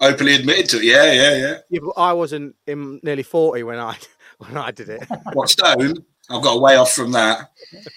[0.00, 0.84] Openly admitted to it.
[0.84, 1.58] Yeah, yeah, yeah.
[1.70, 3.96] Yeah, but I wasn't in nearly forty when I
[4.38, 5.06] when I did it.
[5.32, 6.04] What stone?
[6.30, 7.50] I've got a way off from that.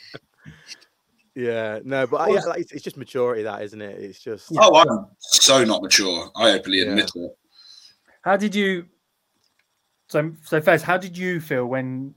[1.36, 4.02] Yeah, no, but uh, yeah, like, it's, it's just maturity, that isn't it?
[4.02, 4.62] It's just Yeah.
[4.64, 6.32] Oh, I'm so not mature.
[6.36, 6.86] I openly Yeah.
[6.86, 7.32] admit it.
[8.24, 8.88] How did you?
[10.10, 12.16] So, so Fez, how did you feel when?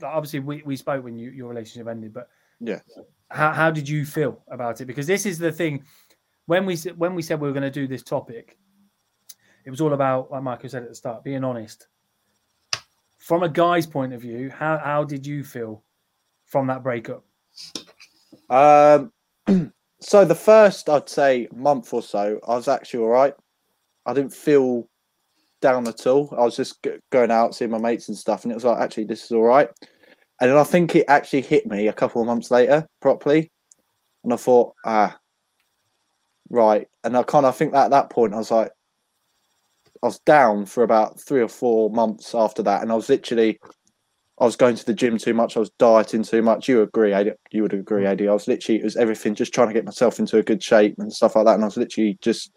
[0.00, 2.28] Obviously, we, we spoke when you, your relationship ended, but
[2.60, 2.78] Yeah.
[3.30, 4.84] how, how did you feel about it?
[4.84, 5.82] Because this is the thing.
[6.48, 8.56] When we when we said we were going to do this topic,
[9.66, 11.88] it was all about, like Michael said at the start, being honest.
[13.18, 15.84] From a guy's point of view, how how did you feel
[16.46, 17.22] from that breakup?
[18.48, 19.12] Um,
[20.00, 23.34] so the first, I'd say, month or so, I was actually all right.
[24.06, 24.88] I didn't feel
[25.60, 26.34] down at all.
[26.34, 28.78] I was just g- going out, seeing my mates and stuff, and it was like,
[28.78, 29.68] actually, this is all right.
[30.40, 33.50] And then I think it actually hit me a couple of months later properly,
[34.24, 35.14] and I thought, ah,
[36.50, 36.86] right.
[37.04, 38.70] And I kind of think that at that point, I was like,
[40.02, 43.58] I was down for about three or four months after that, and I was literally
[44.40, 45.56] I was going to the gym too much.
[45.56, 46.68] I was dieting too much.
[46.68, 47.12] You agree?
[47.12, 47.34] Ad?
[47.50, 48.08] You would agree, Mm.
[48.08, 48.28] Eddie.
[48.28, 50.94] I was literally it was everything, just trying to get myself into a good shape
[50.98, 51.54] and stuff like that.
[51.54, 52.52] And I was literally just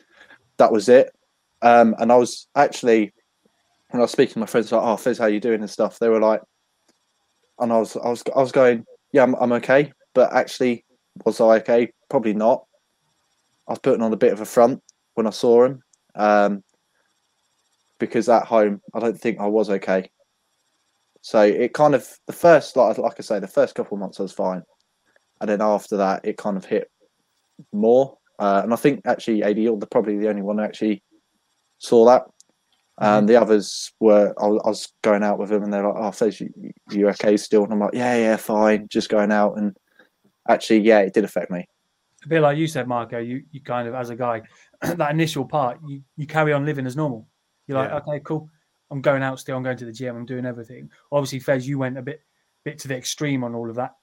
[0.58, 1.12] that was it.
[1.64, 3.14] Um, and I was actually
[3.89, 6.00] when I was speaking to my friends like, "Oh, Fizz, how you doing?" and stuff.
[6.00, 6.42] They were like,
[7.60, 10.86] and I was I was I was going, "Yeah, I'm, I'm okay," but actually,
[11.26, 11.92] was I okay?
[12.10, 12.66] Probably not.
[13.72, 15.82] I was putting on a bit of a front when I saw him,
[16.15, 16.61] um,
[17.99, 20.11] because at home I don't think I was okay.
[21.22, 24.19] So it kind of the first like like I say, the first couple of months
[24.19, 24.63] I was fine,
[25.39, 26.91] and then after that it kind of hit
[27.72, 28.17] more.
[28.39, 31.01] Uh, and I think actually Adi, you're probably the only one who actually
[31.78, 32.24] saw that.
[32.97, 35.95] And the others were I was, I was going out with them, and they're like,
[35.97, 36.49] "Oh, Fez, you,
[36.89, 39.78] you okay still?" And I'm like, "Yeah, yeah, fine, just going out." And
[40.49, 41.67] actually, yeah, it did affect me.
[42.24, 43.17] A bit like you said, Marco.
[43.19, 44.41] You you kind of as a guy,
[44.82, 47.28] that initial part, you you carry on living as normal.
[47.67, 47.97] You're like, Yeah.
[47.97, 48.49] okay, cool.
[48.91, 49.55] I'm going out still.
[49.57, 50.15] I'm going to the gym.
[50.15, 50.89] I'm doing everything.
[51.11, 52.22] Obviously, Fez, you went a bit
[52.63, 53.95] bit to the extreme on all of that,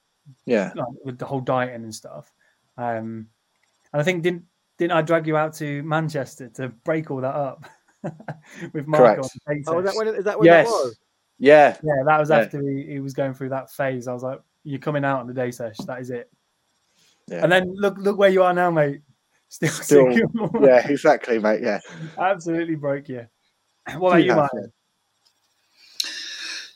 [0.46, 2.32] Yeah, like with the whole dieting and stuff.
[2.76, 3.28] Um,
[3.92, 4.44] and I think didn't
[4.78, 7.64] didn't I drag you out to Manchester to break all that up
[8.72, 9.22] with Marco?
[9.22, 9.30] Correct.
[9.46, 10.08] on the Oh, is that when?
[10.08, 10.98] Is that when yes, that was?
[11.38, 12.38] yeah, Yeah, that was Yeah.
[12.38, 14.08] after he, he was going through that phase.
[14.08, 15.76] I was like, "You're coming out on the day sesh.
[15.86, 16.30] That is it."
[17.28, 17.42] Yeah.
[17.42, 19.02] And then look look where you are now, mate.
[19.48, 20.12] Still, Still-
[20.60, 21.60] yeah, exactly, mate.
[21.62, 21.80] Yeah,
[22.18, 23.26] absolutely broke you.
[23.96, 24.72] What about you, have, Martin?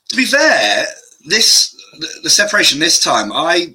[0.08, 0.86] To be fair,
[1.26, 3.74] this the, the separation this time, I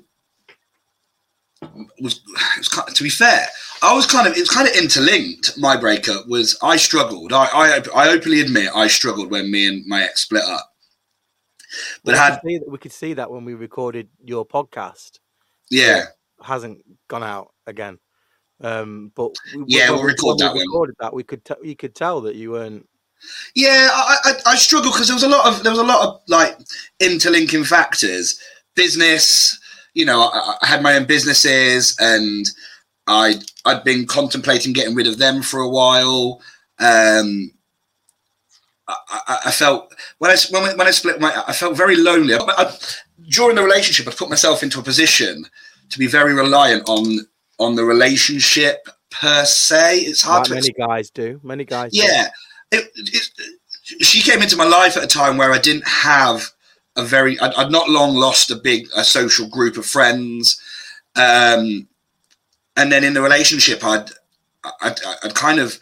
[1.99, 3.47] was, it was kind to be fair,
[3.81, 5.57] I was kind of it was kind of interlinked.
[5.57, 7.33] My breakup was I struggled.
[7.33, 10.73] I I, I openly admit I struggled when me and my ex split up.
[12.03, 15.19] But we, had could see that, we could see that when we recorded your podcast.
[15.69, 16.05] yeah,
[16.43, 17.97] hasn't gone out again.
[18.61, 20.67] Um, but we- Yeah, we'll we- record when that we one.
[20.67, 22.87] Recorded that we could t- you could tell that you weren't.
[23.55, 26.07] Yeah, I, I, I struggle because there was a lot of there was a lot
[26.07, 26.57] of like
[26.99, 28.39] interlinking factors.
[28.75, 29.59] Business,
[29.95, 32.45] you know, I, I had my own businesses, and
[33.07, 33.35] I
[33.65, 36.41] I'd been contemplating getting rid of them for a while.
[36.79, 37.51] Um,
[38.87, 41.95] I, I, I felt when I when, I- when I split my I felt very
[41.95, 42.35] lonely.
[42.35, 42.77] I, I,
[43.29, 45.45] during the relationship, I put myself into a position
[45.89, 47.19] to be very reliant on
[47.59, 49.99] on the relationship per se.
[49.99, 51.39] It's hard Like to many guys do.
[51.43, 51.91] Many guys.
[51.91, 51.99] do.
[51.99, 52.27] yeah,
[52.71, 53.29] it, it,
[54.03, 56.51] she came into my life at a time where I didn't have
[56.95, 57.39] a very.
[57.39, 60.61] I'd, I'd not long lost a big a social group of friends,
[61.15, 61.87] um,
[62.75, 64.09] and then in the relationship, I'd
[64.81, 65.79] I'd, I'd kind of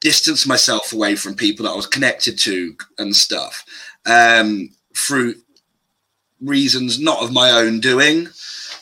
[0.00, 3.64] distanced myself away from people that I was connected to and stuff
[4.04, 5.34] um, through
[6.42, 8.28] reasons not of my own doing.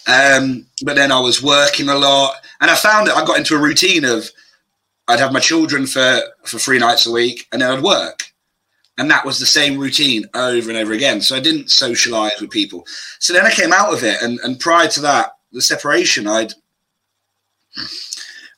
[0.06, 3.54] Um, but then I was working a lot, and I found that I got into
[3.54, 4.30] a routine of
[5.08, 8.32] I'd have my children for for three nights a week, and then I'd work,
[8.98, 11.20] and that was the same routine over and over again.
[11.20, 12.86] So I didn't socialize with people.
[13.18, 16.54] So then I came out of it, and and prior to that, the separation, I'd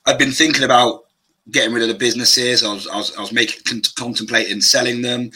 [0.05, 1.05] I'd been thinking about
[1.51, 2.63] getting rid of the businesses.
[2.63, 5.31] I was I was, I was making contemplating selling them,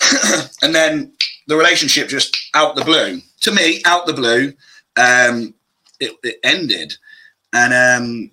[0.62, 1.12] and then
[1.50, 4.52] the relationship just out the blue to me out the blue,
[4.96, 5.52] um,
[5.98, 6.94] it, it ended,
[7.52, 8.30] and um,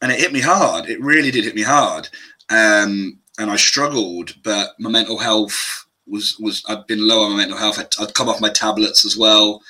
[0.00, 0.88] and it hit me hard.
[0.88, 2.08] It really did hit me hard,
[2.48, 4.34] um, and I struggled.
[4.42, 7.78] But my mental health was was I'd been low on my mental health.
[7.78, 9.62] I'd, I'd come off my tablets as well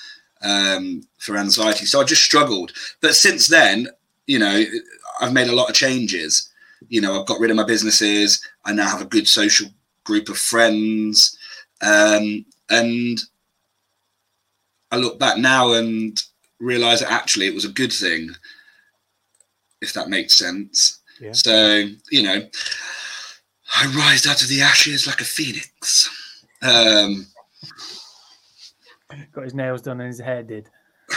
[0.43, 2.73] um, for anxiety, so I just struggled.
[3.01, 3.89] But since then,
[4.29, 4.63] you know,
[5.21, 6.49] I've made a lot of changes.
[6.89, 8.41] You know, I've got rid of my businesses.
[8.65, 9.69] I now have a good social
[10.05, 11.37] group of friends,
[11.83, 13.19] um, and
[14.91, 16.21] I look back now and
[16.61, 18.31] realize that actually it was a good thing,
[19.81, 21.01] if that makes sense.
[21.21, 21.33] Yeah.
[21.33, 22.47] So, you know,
[23.75, 26.09] I rise out of the ashes like a phoenix.
[26.63, 27.27] Um,
[29.33, 30.69] Got his nails done and his hair did.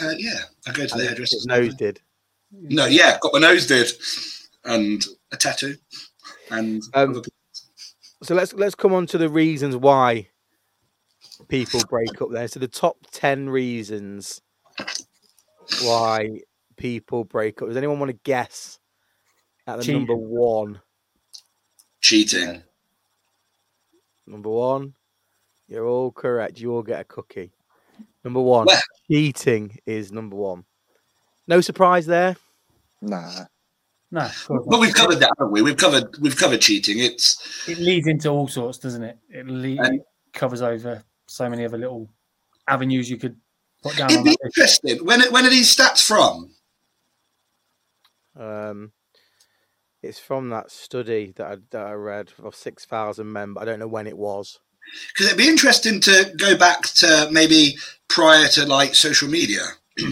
[0.00, 2.00] Uh, yeah, I go to the His nose did.
[2.52, 3.90] No, yeah, got my nose did,
[4.64, 5.76] and a tattoo,
[6.50, 7.22] and Um,
[8.22, 10.28] So let's let's come on to the reasons why
[11.48, 12.30] people break up.
[12.30, 14.40] There, so the top ten reasons
[15.82, 16.40] why
[16.76, 17.68] people break up.
[17.68, 18.78] Does anyone want to guess
[19.66, 20.00] at the Cheating.
[20.06, 20.80] number one?
[22.00, 22.62] cheating.
[24.26, 24.94] Number one,
[25.68, 26.60] you're all correct.
[26.60, 27.50] You all get a cookie.
[28.24, 28.80] Number one, Where?
[29.10, 30.64] cheating is number one.
[31.46, 32.36] No surprise there.
[33.00, 33.44] Nah.
[34.10, 34.80] No, But not.
[34.80, 35.60] we've covered that, haven't we?
[35.60, 36.98] We've covered we've covered cheating.
[36.98, 39.18] It's it leads into all sorts, doesn't it?
[39.28, 42.08] It, le- And- it covers over so many other little
[42.66, 43.36] avenues you could
[43.82, 45.04] put down it'd on be that interesting.
[45.04, 46.50] When when are these stats from?
[48.36, 48.92] Um,
[50.02, 53.64] it's from that study that I, that I read of six thousand men, but I
[53.66, 54.58] don't know when it was.
[55.12, 57.76] Because it'd be interesting to go back to maybe
[58.08, 59.62] prior to like social media.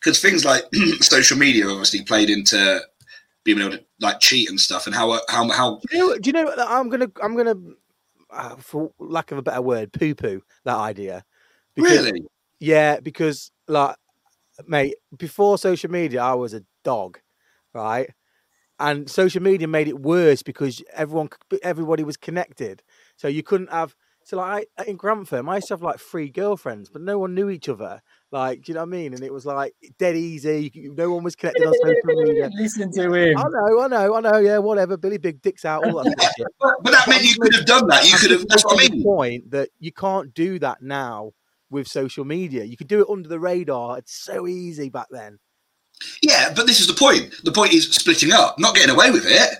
[0.00, 0.64] Because things like
[1.00, 2.80] social media obviously played into
[3.44, 6.18] being able to like cheat and stuff, and how how how Do you know?
[6.18, 6.54] Do you know?
[6.58, 7.08] I'm gonna.
[7.22, 7.54] I'm gonna.
[8.32, 11.22] Uh, for lack of a better word, poo poo that idea.
[11.76, 12.24] really
[12.60, 13.96] Yeah, because like,
[14.66, 17.20] mate, before social media, I was a dog,
[17.74, 18.10] right?
[18.80, 21.28] And social media made it worse because everyone,
[21.62, 22.82] everybody was connected,
[23.16, 23.94] so you couldn't have.
[24.24, 27.34] So like I, in Grantham, I used to have like three girlfriends, but no one
[27.34, 28.02] knew each other.
[28.32, 29.12] Like, do you know what I mean?
[29.12, 30.72] And it was like dead easy.
[30.96, 32.50] No one was connected on social media.
[32.54, 33.36] Listen to him.
[33.36, 34.38] I know, I know, I know.
[34.38, 34.96] Yeah, whatever.
[34.96, 35.84] Billy Big Dicks out.
[35.84, 36.46] All that sort shit.
[36.60, 38.10] but, but that meant you could have done that.
[38.10, 38.40] You could have.
[38.40, 39.04] just That's what I the mean.
[39.04, 41.32] Point that you can't do that now
[41.68, 42.64] with social media.
[42.64, 43.98] You could do it under the radar.
[43.98, 45.38] It's so easy back then.
[46.22, 47.34] Yeah, but this is the point.
[47.44, 49.58] The point is splitting up, not getting away with it.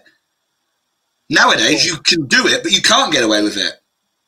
[1.28, 3.74] Nowadays, you can do it, but you can't get away with it.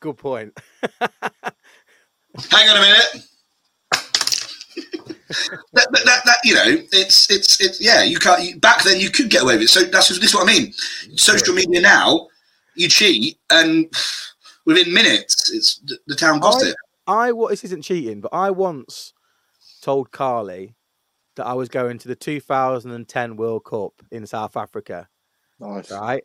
[0.01, 0.57] Good point.
[1.01, 3.25] Hang on a minute.
[4.75, 8.03] That, that, that, that, you know, it's it's it's yeah.
[8.03, 8.43] You can't.
[8.43, 9.69] You, back then, you could get away with it.
[9.69, 10.73] So that's this is what I mean.
[11.15, 12.27] Social media now,
[12.75, 13.91] you cheat, and
[14.65, 16.75] within minutes, it's the, the town gossip.
[17.07, 19.13] I wa- this isn't cheating, but I once
[19.81, 20.75] told Carly
[21.35, 25.07] that I was going to the 2010 World Cup in South Africa.
[25.59, 25.91] Nice.
[25.91, 26.23] Right.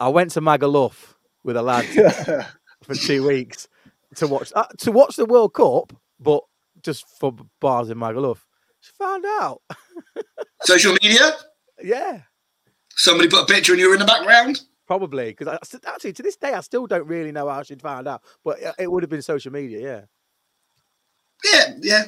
[0.00, 1.84] I went to Magaluf with a lad
[2.82, 3.68] for two weeks
[4.16, 6.42] to watch uh, to watch the World Cup, but
[6.86, 8.38] just for bars in Magaluf.
[8.80, 9.60] She found out.
[10.62, 11.32] Social media.
[11.82, 12.22] Yeah.
[12.90, 14.62] Somebody put a picture and you're in the background.
[14.86, 15.48] Probably because
[15.86, 18.74] actually to this day I still don't really know how she'd found out, but it-
[18.78, 19.80] it would have been social media.
[19.80, 22.04] Yeah, Yeah, yeah.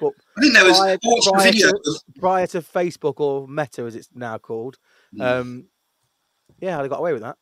[0.00, 1.70] But I think there was prior- I watched a prior video.
[1.72, 4.76] to- prior to Facebook or Meta as it's now called.
[5.14, 5.22] Mm.
[5.40, 5.68] Um,
[6.60, 7.36] yeah, I got away with that.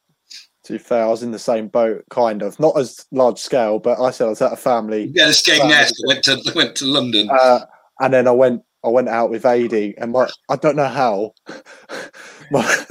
[0.65, 2.59] To be fair, I was in the same boat, kind of.
[2.59, 5.13] Not as large scale, but I said I was at a family.
[5.15, 7.29] Yeah, the skate Well, nest went to went to London.
[7.31, 7.67] Uh,
[8.01, 11.33] and then I went I went out with Adi and my I don't know how
[12.51, 12.87] my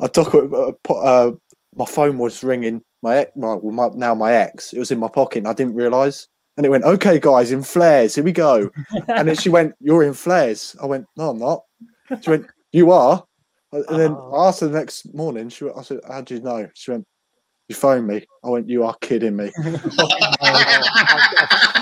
[0.00, 1.32] I took uh, put, uh,
[1.74, 5.08] my phone was ringing my, ex, my, my now my ex it was in my
[5.08, 8.70] pocket and I didn't realize and it went okay guys in flares here we go
[9.08, 11.64] and then she went you're in flares I went no I'm not
[12.22, 13.24] she went you are
[13.72, 14.34] and then Oh.
[14.34, 16.92] I asked her the next morning she went I said how do you know she
[16.92, 17.06] went
[17.68, 19.50] you phoned me I went you are kidding me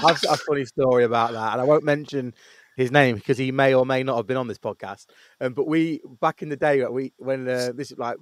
[0.04, 2.34] I've got a funny story about that, and I won't mention
[2.76, 5.06] his name because he may or may not have been on this podcast.
[5.40, 8.16] Um, but we back in the day, we when uh, this is like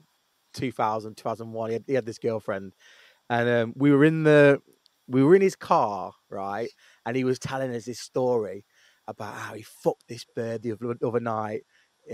[0.54, 2.74] 2000, 2001, he had, he had this girlfriend,
[3.28, 4.60] and um, we were in the
[5.08, 6.70] we were in his car, right,
[7.06, 8.64] and he was telling us this story
[9.08, 11.62] about how he fucked this bird the other, other night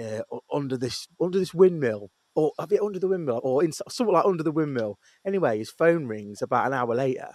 [0.00, 0.20] uh,
[0.52, 2.10] under this under this windmill.
[2.36, 4.98] Or have it under the windmill, or in something like under the windmill.
[5.26, 7.30] Anyway, his phone rings about an hour later.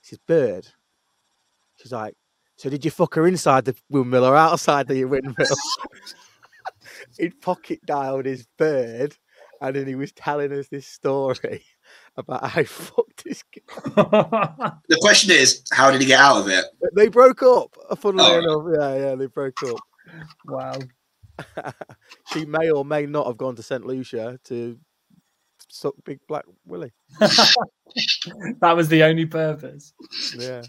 [0.00, 0.66] It's his bird.
[1.76, 2.14] She's like,
[2.56, 5.34] "So did you fuck her inside the windmill or outside the windmill?"
[7.18, 9.16] He'd pocket dialed his bird,
[9.60, 11.62] and then he was telling us this story
[12.16, 13.44] about how he fucked his.
[13.52, 13.60] g-
[13.94, 16.64] the question is, how did he get out of it?
[16.94, 17.76] They broke up.
[17.98, 18.38] Funnily Oh.
[18.38, 19.76] enough, yeah, yeah, they broke up.
[20.46, 20.78] wow.
[22.32, 23.84] She may or may not have gone to St.
[23.84, 24.78] Lucia to
[25.68, 26.92] suck Big Black Willie.
[28.60, 29.92] That was the only purpose.
[30.36, 30.62] Yeah.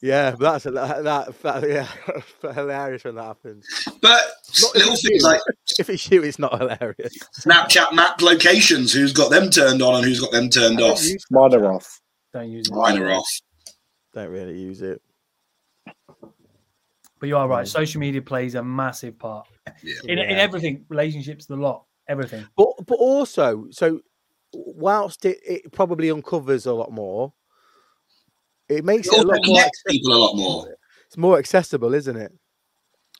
[0.00, 3.66] Yeah, that's a, that, that, that yeah, hilarious when that happens.
[4.00, 4.20] But
[4.62, 5.22] Not little things you.
[5.22, 5.40] like
[5.78, 7.18] If it's you, it's not hilarious.
[7.40, 11.02] Snapchat map locations, who's got them turned on and who's got them turned off.
[11.02, 12.00] use mine are off
[12.32, 12.74] Don't use it.
[12.74, 13.40] Mine are off.
[14.14, 15.02] Don't really use it.
[17.20, 17.66] But you are right.
[17.66, 19.48] Social media plays a massive part
[19.82, 19.94] Yeah.
[20.04, 20.84] in, in everything.
[20.88, 22.46] Relationships, the lot, everything.
[22.56, 24.00] But but also, so
[24.52, 27.32] whilst it, it probably uncovers a lot more,
[28.68, 29.64] it makes It it a lot more.
[29.86, 30.76] people a lot more.
[31.06, 32.32] It's more accessible, isn't it?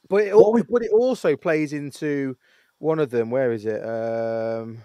[0.09, 2.37] But it, What but it also plays into
[2.79, 3.31] one of them.
[3.31, 3.83] Where is it?
[3.85, 4.79] Um,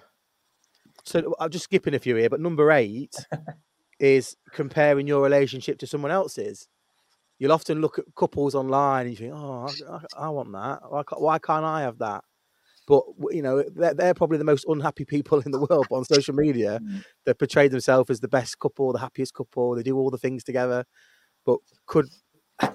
[1.05, 3.14] so I'm just skipping a few here, but number eight
[3.99, 6.68] is comparing your relationship to someone else's.
[7.44, 10.80] You'll often look at couples online and you think, "Oh, I, I- want that.
[10.89, 12.24] Why can't, why can't I have that?"
[12.88, 16.06] But you know, they're, they're probably the most unhappy people in the world But on
[16.06, 16.80] social media.
[16.82, 17.04] Mm.
[17.26, 19.76] They portray themselves as the best couple, the happiest couple.
[19.76, 20.86] They do all the things together,
[21.46, 22.08] but could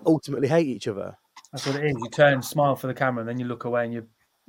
[0.04, 1.16] ultimately hate each other.
[1.50, 1.94] That's what it is.
[2.02, 4.06] You turn, smile for the camera, and then you look away, and you're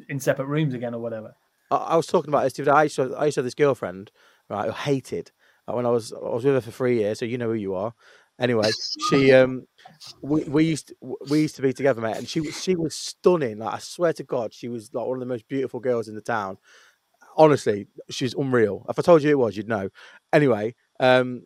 [0.09, 1.33] in separate rooms again, or whatever.
[1.71, 2.67] I, I was talking about this the.
[2.67, 4.11] I used to, I used to have this girlfriend,
[4.49, 5.31] right, who hated
[5.65, 7.53] uh, when I was I was with her for three years, so you know who
[7.53, 7.93] you are.
[8.39, 8.69] Anyway,
[9.09, 9.67] she um,
[10.21, 10.95] we, we used to,
[11.29, 13.59] we used to be together, mate, and she was she was stunning.
[13.59, 16.15] Like I swear to God, she was like one of the most beautiful girls in
[16.15, 16.57] the town.
[17.37, 18.85] Honestly, she's unreal.
[18.89, 19.89] If I told you it was, you'd know.
[20.33, 21.43] Anyway, um,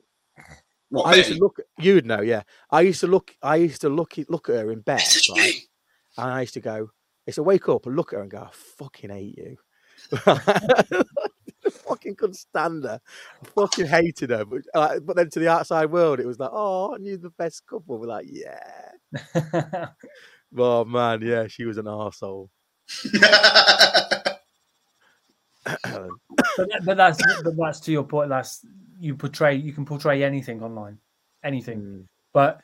[0.89, 1.59] What, I used to look.
[1.79, 2.43] You'd know, yeah.
[2.71, 3.35] I used to look.
[3.41, 5.01] I used to look look at her in bed,
[5.35, 5.53] right?
[6.17, 6.91] And I used to go,
[7.27, 9.57] It's a wake up and look at her and go, I fucking hate you.
[11.73, 12.99] I fucking couldn't stand her.
[13.41, 14.45] I fucking hated her.
[14.45, 17.29] But, uh, but then to the outside world, it was like, oh, and you're the
[17.31, 17.97] best couple.
[17.99, 19.87] We're like, yeah.
[20.55, 22.49] Oh, man, yeah, she was an arsehole.
[25.63, 25.79] but,
[26.57, 28.29] that- but that's but that's to your point.
[28.29, 28.65] That's
[28.99, 29.55] you portray.
[29.55, 30.97] You can portray anything online,
[31.43, 31.79] anything.
[31.81, 32.61] Mm, But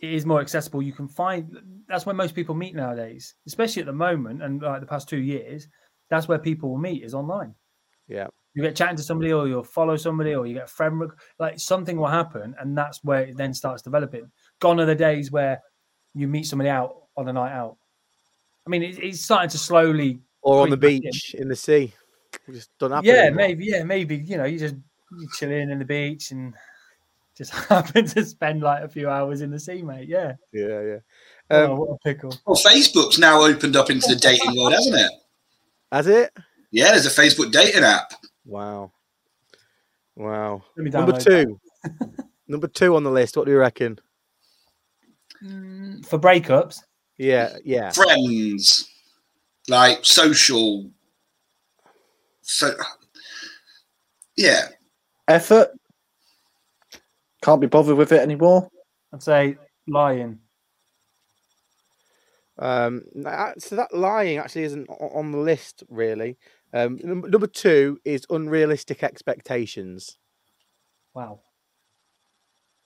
[0.00, 0.82] it is more accessible.
[0.82, 1.56] You can find.
[1.88, 5.18] That's where most people meet nowadays, especially at the moment and like the past two
[5.20, 5.66] years.
[6.10, 7.54] That's where people will meet is online.
[8.08, 8.26] Yeah.
[8.54, 11.00] You get chatting to somebody, or you'll follow somebody, or you get a friend.
[11.00, 14.30] rec- Like something will happen, and that's where it then starts developing.
[14.60, 15.60] Gone are the days where
[16.14, 17.78] you meet somebody out on a night out.
[18.66, 21.10] I mean, it, it's starting to slowly Or on the Creep back in.
[21.12, 21.94] beach, in the sea.
[22.46, 23.36] It just don't happen yeah, anymore.
[23.36, 24.16] maybe, yeah, maybe.
[24.18, 24.74] You know, you just
[25.18, 26.52] you chill in in the beach and
[27.38, 30.08] just happen to spend like a few hours in the sea, mate.
[30.08, 30.34] Yeah.
[30.52, 30.98] Yeah, yeah.
[31.50, 32.34] oh, Um, what a pickle.
[32.46, 35.10] well, Facebook's now opened up into the dating world, hasn't it?
[35.90, 36.30] has it?
[36.72, 38.12] Yeah, there's a Facebook dating app.
[38.44, 38.92] Wow.
[40.16, 40.64] Wow.
[40.76, 41.60] Number two.
[42.48, 43.36] Number two on the list.
[43.36, 43.98] What do you reckon?
[45.42, 46.80] Mm, for breakups.
[47.18, 47.90] Yeah, yeah.
[47.90, 48.88] Friends,
[49.68, 50.90] like social.
[52.40, 52.74] So,
[54.36, 54.68] yeah,
[55.28, 55.70] Effort.
[57.42, 58.68] Can't be bothered with it anymore.
[59.12, 59.56] I'd say
[59.88, 60.38] lying.
[62.58, 63.02] Um,
[63.58, 66.38] so that lying actually isn't on the list really.
[66.74, 70.18] Um, number two is unrealistic expectations.
[71.14, 71.40] Wow.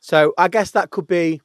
[0.01, 1.41] So I guess that could be,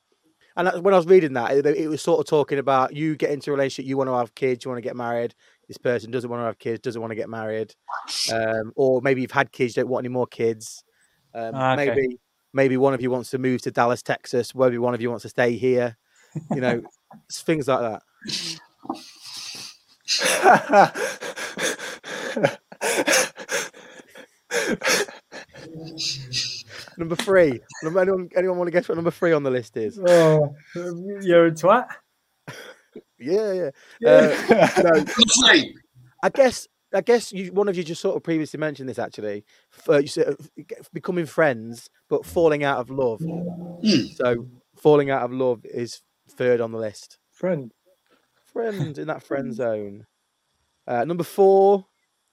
[0.56, 3.32] and when I was reading that, it, it was sort of talking about you get
[3.32, 5.34] into a relationship, you want to have kids, you want to get married.
[5.68, 7.74] This person doesn't want to have kids, doesn't want to get married,
[8.34, 10.84] um, or maybe you've had kids, don't want any more kids.
[11.34, 11.86] Um, Ah, okay.
[11.90, 12.20] Maybe
[12.54, 14.54] maybe one of you wants to move to Dallas, Texas.
[14.54, 15.98] Maybe one of you wants to stay here.
[16.54, 16.82] You know,
[17.32, 18.04] things like that.
[26.98, 27.60] Number three.
[27.84, 30.00] Number, anyone, anyone want to guess what number three on the list is?
[30.06, 31.88] Oh, you're a twat.
[33.18, 33.70] Yeah,
[34.02, 34.12] yeah.
[34.12, 35.06] Uh, no,
[36.24, 39.46] I guess I guess you, one of you just sort of previously mentioned this actually.
[39.78, 40.36] F- Uh, you said uh,
[40.92, 43.22] becoming friends, but falling out of love.
[43.22, 44.08] Hmm.
[44.16, 47.18] So falling out of love is third on the list.
[47.32, 47.72] Friend.
[48.52, 50.06] Friend in that friend zone.
[50.86, 51.86] Uh, number four.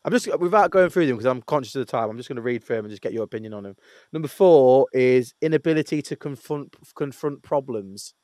[0.09, 2.09] I'm just without going through them because I'm conscious of the time.
[2.09, 3.77] I'm just going to read through them and just get your opinion on them.
[4.13, 8.15] Number four is inability to confront confront problems.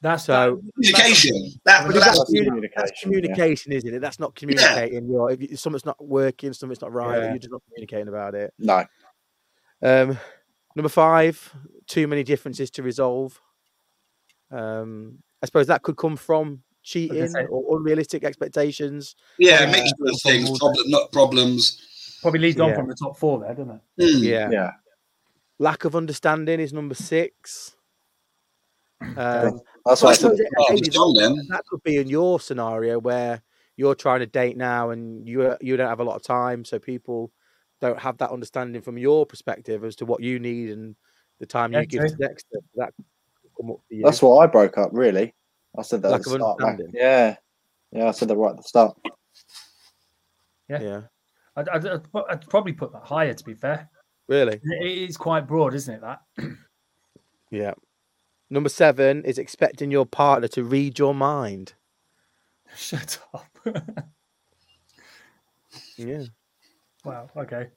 [0.00, 1.52] That's So- Communication.
[1.64, 2.30] That, But that's, that's,
[3.00, 3.88] communication, that's yeah.
[3.88, 4.00] isn't it?
[4.00, 5.08] That's not communicating.
[5.08, 7.18] You're, if you- something's not working, something's not right.
[7.18, 7.28] Yeah.
[7.30, 8.52] You're just not communicating about it.
[8.58, 8.84] No.
[9.82, 10.18] Um,
[10.74, 11.54] number five,
[11.86, 13.40] too many differences to resolve.
[14.50, 19.16] Um, I suppose that could come from cheating say- or unrealistic expectations.
[19.38, 19.72] yeah, Yeah.
[19.72, 21.82] mixture of things, problem, not problems.
[22.22, 22.76] probably leads on Yeah.
[22.76, 24.16] from the top four there, doesn't it?
[24.18, 24.24] Hmm.
[24.24, 24.50] Yeah.
[24.50, 24.70] Yeah.
[25.58, 27.74] Lack of understanding is number six.
[29.00, 32.08] Um, That's I why I suppose said it- Well, maybe it's that could be in
[32.08, 33.42] your scenario where
[33.76, 36.78] you're trying to date now and you you don't have a lot of time, so
[36.78, 37.30] people
[37.80, 40.96] don't have that understanding from your perspective as to what you need and
[41.40, 42.08] the time Yeah, you give true.
[42.10, 42.60] to Dexter.
[42.76, 42.94] That
[43.56, 44.02] come up for you.
[44.04, 44.90] that's why I broke up.
[44.92, 45.34] Really,
[45.78, 46.60] I said that Lack at the start.
[46.60, 47.36] like, yeah,
[47.92, 48.96] yeah, I said that right at the start.
[50.68, 50.80] Yeah.
[50.82, 51.00] yeah,
[51.56, 51.86] I'd, I'd,
[52.28, 53.88] I'd probably put that higher, to be fair.
[54.28, 54.60] really.
[54.62, 56.00] It is quite broad, isn't it?
[56.00, 56.20] That
[57.50, 57.74] Yeah.
[58.50, 61.74] Number seven is expecting your partner to read your mind.
[62.76, 63.46] shut up.
[65.98, 66.24] Yeah.
[67.04, 67.28] wow.
[67.36, 67.68] Okay.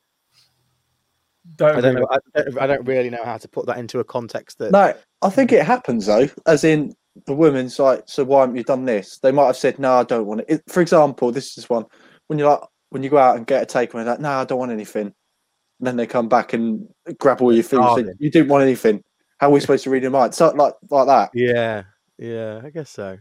[1.56, 2.08] Don't I don't agree know.
[2.12, 4.72] I don't, I don't really know how to put that into a context that.
[4.72, 6.93] No, I think it happens though, as in
[7.26, 9.20] the women's like, so why haven't you done this?
[9.20, 10.49] They might have said, no, I don't want it.
[10.49, 11.86] it for example, this is one
[12.28, 14.59] when you're like, when you go out and get a takeaway, like, no, I don't
[14.59, 15.07] want anything.
[15.07, 16.88] And then they come back and
[17.20, 17.80] grab all your food.
[17.80, 19.03] and you didn't want anything.
[19.39, 20.36] How are we supposed to read your mind?
[20.36, 21.32] So like like that.
[21.34, 21.84] Yeah,
[22.17, 23.17] yeah, I guess so.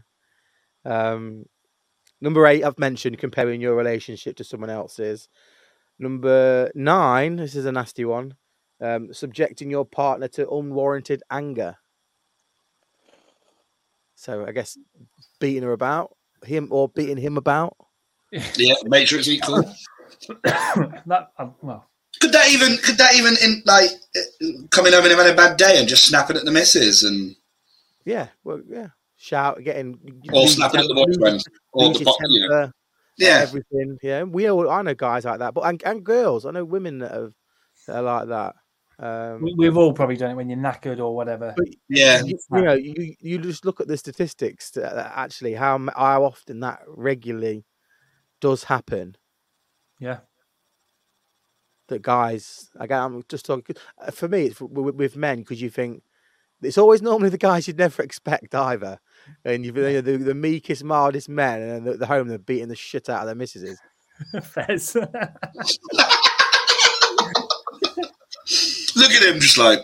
[0.83, 1.45] Um,
[2.19, 5.29] number eight, I've mentioned comparing your relationship to someone else's.
[5.97, 8.35] Number nine, this is a nasty one.
[8.81, 11.75] Um, subjecting your partner to unwarranted anger.
[14.19, 14.77] So I guess
[15.39, 16.13] beating her about
[16.45, 17.75] him or beating him about.
[18.57, 19.63] Yeah, Matrix equal.
[20.43, 21.31] that.
[21.39, 21.87] uh, well,
[22.19, 25.55] Could that even could that even in like uh, coming home and having a bad
[25.57, 27.33] day and just snapping at the missus and
[28.03, 28.87] Yeah, well, yeah.
[29.15, 29.97] Shout, getting
[30.33, 31.43] or lose snapping at the temper- boyfriend
[31.73, 32.73] or the your bo- you know, temper,
[33.17, 33.97] yeah everything.
[34.03, 34.69] Yeah, we all.
[34.69, 36.45] I know guys like that, but and, and girls.
[36.45, 37.33] I know women that, have,
[37.87, 38.55] that are like that.
[38.99, 41.53] Um, we, we've all probably done it when you're knackered or whatever.
[41.55, 45.53] but yeah you, you know, you, you just look at the statistics that, that actually
[45.53, 47.63] how how often that regularly
[48.41, 49.15] does happen.
[49.99, 50.19] Yeah.
[51.87, 54.47] That guys, again, I'm just talking uh, for me.
[54.47, 56.03] It's with, with men because you think
[56.61, 58.99] it's always normally the guys you'd never expect either,
[59.45, 62.75] and you've the, the, the meekest, mildest men, and they're, they're home they're beating the
[62.75, 63.79] shit out of their missuses.
[64.43, 64.97] Fez.
[68.99, 69.79] look at him just like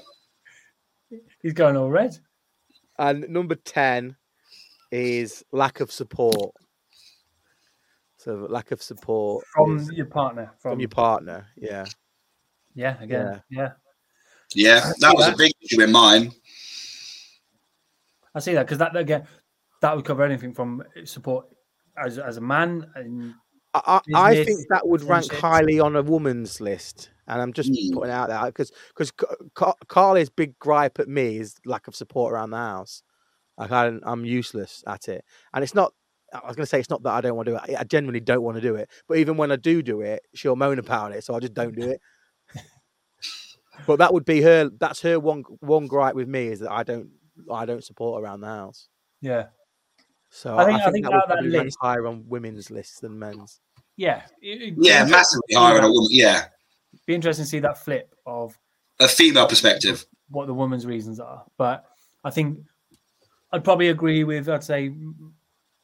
[1.42, 2.18] He's going all red.
[2.98, 4.16] And number 10
[4.92, 6.52] is lack of support.
[8.18, 10.52] So, lack of support From is- your partner.
[10.60, 11.46] From, from your partner.
[11.56, 11.86] Yeah.
[12.74, 13.42] Yeah, again.
[13.50, 13.70] Yeah.
[14.54, 16.32] yeah that was a big issue in mine
[18.36, 19.26] I see that because that again,
[19.82, 21.46] that would cover anything from support
[21.98, 23.34] as as a man and
[23.86, 27.10] I, I I think that would rank highly on a woman's list.
[27.28, 27.94] And I'm just Hmm.
[27.96, 29.12] putting out there because because
[29.88, 33.02] Carly's big gripe at me is lack of support around the house.
[33.58, 35.94] Like I, don't- I'm useless at it, and it's not.
[36.34, 37.78] I was going to say it's not that I don't want to do it.
[37.80, 38.90] I genuinely don't want to do it.
[39.08, 41.74] But even when I do do it, she'll moan about it, so I just don't
[41.76, 42.02] do it.
[43.88, 44.70] but that would be her.
[44.80, 47.10] That's her one one gripe with me is that I don't
[47.52, 48.88] I don't support around the house.
[49.22, 49.46] yeah,
[50.30, 52.26] So I I think- think, I think that would that probably rank list- higher on
[52.28, 53.62] women's lists than men's.
[53.98, 56.46] Yeah, It- yeah massively higher on a woman yeah
[57.06, 58.58] Be interesting to see that flip of
[59.00, 61.44] a female perspective what the woman's reasons are.
[61.58, 61.86] But
[62.24, 62.60] I think
[63.52, 64.94] I'd probably agree with I'd say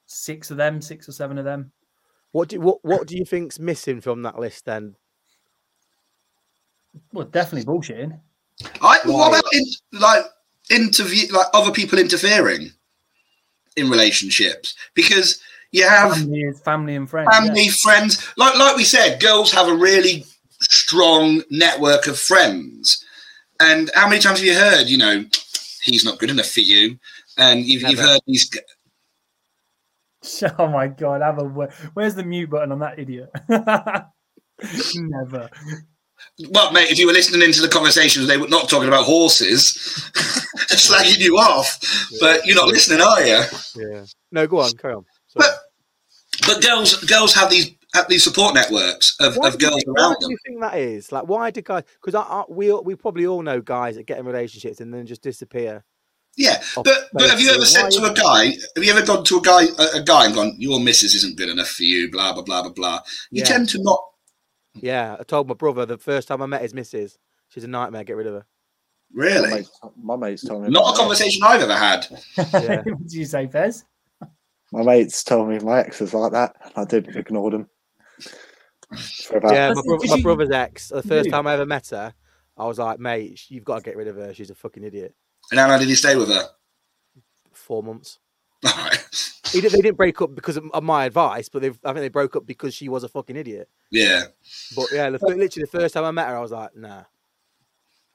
[0.07, 1.71] six of them, six or seven of them.
[2.31, 4.95] What do what what do you think's missing from that list then?
[7.13, 8.19] Well, definitely bullshitting.
[8.81, 10.25] I what about in, like
[10.69, 12.71] interview like other people interfering
[13.75, 15.41] in relationships because
[15.71, 17.29] you have Family, family and friends.
[17.31, 17.39] yeah.
[17.39, 18.27] family, friends.
[18.37, 20.25] Like like we said, girls have a really
[20.61, 23.03] strong network of friends.
[23.59, 25.23] And how many times have you heard, you know,
[25.83, 26.97] he's not good enough for you?
[27.37, 28.49] And you've, you've heard these.
[30.59, 31.21] Oh my god!
[31.21, 33.31] Have a wo- where's the mute button on that idiot?
[34.95, 35.49] Never.
[36.51, 39.73] Well, mate, if you were listening into the conversations, they were not talking about horses,
[40.69, 41.79] slagging you off.
[42.19, 43.41] But you're not listening, are you?
[43.75, 44.05] Yeah.
[44.31, 45.05] No, go on, carry on.
[45.27, 45.47] Sorry.
[45.49, 45.59] But
[46.47, 49.83] but girls girls have these have these support networks of, Why of do you girls
[49.83, 50.31] think- why around do them.
[50.31, 51.11] you think that is?
[51.11, 51.83] Like, why do guys?
[52.01, 54.93] Because I, I, we all- we probably all know guys that get in relationships and
[54.93, 55.83] then just disappear.
[56.37, 58.51] Yeah, but but have you ever said to a guy?
[58.75, 61.35] Have you ever gone to a guy a, a guy and gone, "Your missus isn't
[61.37, 62.09] good enough for you"?
[62.09, 62.99] Blah blah blah blah blah.
[63.31, 63.45] You Yeah.
[63.45, 63.99] tend to not.
[64.73, 67.17] Yeah, I told my brother the first time I met his missus,
[67.49, 68.05] she's a nightmare.
[68.05, 68.45] Get rid of her.
[69.13, 70.69] My Really, mates, my mates told me.
[70.69, 70.99] not about a that.
[71.01, 72.07] conversation I've ever had.
[72.37, 72.81] Yeah.
[72.85, 73.83] what did you say, Fez?
[74.71, 76.55] My mates told me my ex was like that.
[76.63, 77.69] and I did ignore them.
[79.23, 80.89] For about Yeah, my, bro- my brother's ex.
[80.89, 82.13] The first time I ever met her,
[82.57, 84.33] I was like, mate, you've got to get rid of her.
[84.33, 85.15] She's a fucking idiot.
[85.49, 86.43] And how long did he stay with her?
[87.53, 88.19] Four months.
[89.51, 91.97] He did, they didn't break up because of, of my advice, but they I think
[91.97, 93.67] they broke up because she was a fucking idiot.
[93.89, 94.23] Yeah,
[94.77, 97.03] But yeah, the, literally the first time I met her, I was like, nah.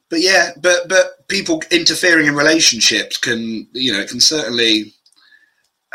[0.08, 4.94] but yeah, but but people interfering in relationships can you know it can certainly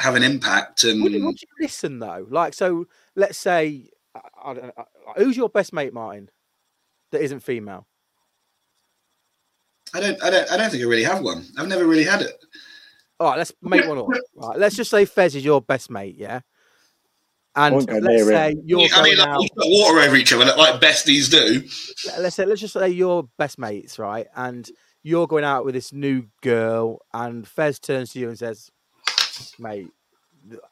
[0.01, 0.83] have an impact.
[0.83, 2.25] And Would, would you listen though?
[2.29, 2.85] Like, so
[3.15, 6.29] let's say, I, I know, I- who's your best mate, Martin,
[7.11, 7.87] that isn't female?
[9.93, 11.45] I don't I don't I don't think I really have one.
[11.57, 12.43] I've never really had it.
[13.19, 14.07] All right, let's make one up.
[14.35, 16.39] Right, let's just say Fez is your best mate, yeah.
[17.55, 18.27] And let's near him.
[18.27, 19.39] say you're I going mean, like, out.
[19.41, 21.67] we put water over each other like besties do.
[22.19, 24.27] Let's say let's just say you're best mates, right?
[24.35, 24.67] And
[25.03, 28.71] you're going out with this new girl, and Fez turns to you and says,
[29.59, 29.89] "Mate,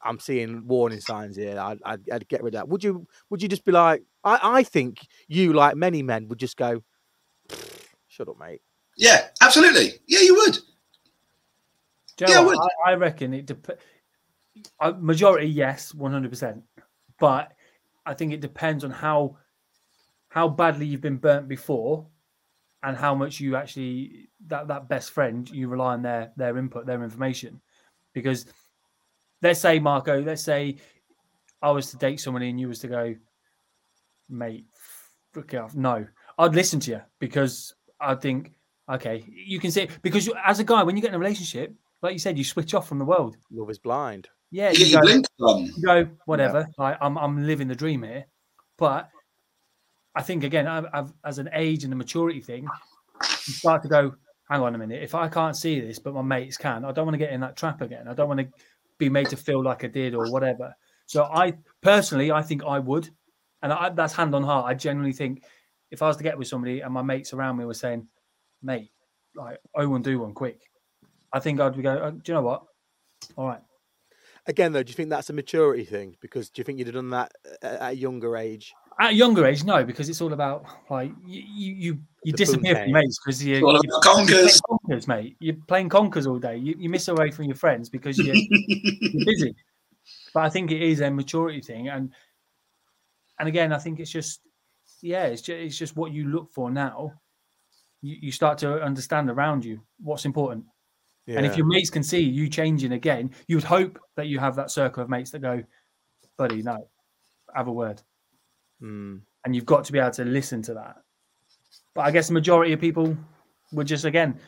[0.04, 1.60] I'm seeing warning signs here.
[1.60, 3.08] I'd, I'd, I'd get rid of that." Would you?
[3.30, 4.04] Would you just be like?
[4.24, 6.84] I, I think you, like many men, would just go.
[8.08, 8.62] shut up, mate.
[8.98, 9.94] Yeah, absolutely.
[10.08, 10.58] Yeah, you would.
[12.18, 12.58] Do you Yeah, I would.
[12.58, 13.80] I, I reckon it dep-
[14.80, 16.64] uh, majority yes, one hundred percent.
[17.20, 17.54] But
[18.06, 19.38] I think it depends on how
[20.28, 22.06] how badly you've been burnt before,
[22.84, 26.86] and how much you actually that that best friend you rely on their their input,
[26.86, 27.62] their information.
[28.14, 28.48] Because
[29.42, 30.78] let's say Marco, let's say
[31.62, 33.16] I was to date somebody and you was to go,
[34.30, 34.66] mate,
[35.32, 35.76] frick off.
[35.76, 36.06] No,
[36.38, 38.54] I'd listen to you because I think
[38.90, 41.74] okay, you can say because you, as a guy when you get in a relationship
[42.02, 43.38] like you said, you switch off from the world.
[43.52, 44.30] Love is blind.
[44.52, 46.68] Yeah, You you get your go, you go whatever.
[46.78, 48.26] Like I'm, I'm living the dream here.
[48.78, 49.10] But
[50.16, 52.64] I think again, I've, I've, as an age and a maturity thing,
[53.22, 54.16] you start to go,
[54.50, 55.04] hang on a minute.
[55.04, 57.42] If I can't see this, but my mates can, I don't want to get in
[57.42, 58.08] that trap again.
[58.08, 58.48] I don't want to
[59.00, 60.76] be made to feel like I did or whatever.
[61.08, 63.10] So I personally, I think I would,
[63.64, 64.68] and I, that's hand on heart.
[64.68, 65.44] I genuinely think
[65.90, 68.08] if I was to get with somebody and my mates around me were saying,
[68.62, 68.92] "Mate,
[69.34, 70.62] like I won't do one quick,"
[71.34, 72.64] I think I'd be go, oh, "Do you know what?
[73.36, 73.62] All right,
[74.50, 76.16] Again, though, do you think that's a maturity thing?
[76.22, 77.32] Because do you think you'd have done that
[77.62, 78.74] at at a younger age?
[79.02, 82.76] At a younger age, no, because it's all about like you you you, you disappear
[82.76, 84.62] from your mates because you, you're, you're playing conkers.
[84.62, 85.38] conkers, mate.
[85.40, 86.58] You're playing conkers all day.
[86.58, 89.56] You, you miss away from your friends because you're, you're busy.
[90.34, 92.12] But I think it is a maturity thing, and
[93.38, 94.42] and again, I think it's just
[95.02, 97.14] yeah, it's just it's just what you look for now.
[98.02, 100.66] You, you start to understand around you what's important,
[101.26, 101.38] Yeah.
[101.38, 104.56] and if your mates can see you changing again, you would hope that you have
[104.56, 105.64] that circle of mates that go,
[106.38, 106.88] buddy, no,
[107.54, 108.02] have a word
[108.82, 109.22] Mm.
[109.44, 110.96] and you've got to be able to listen to that.
[111.94, 113.18] But I guess the majority of people
[113.74, 114.40] would just again,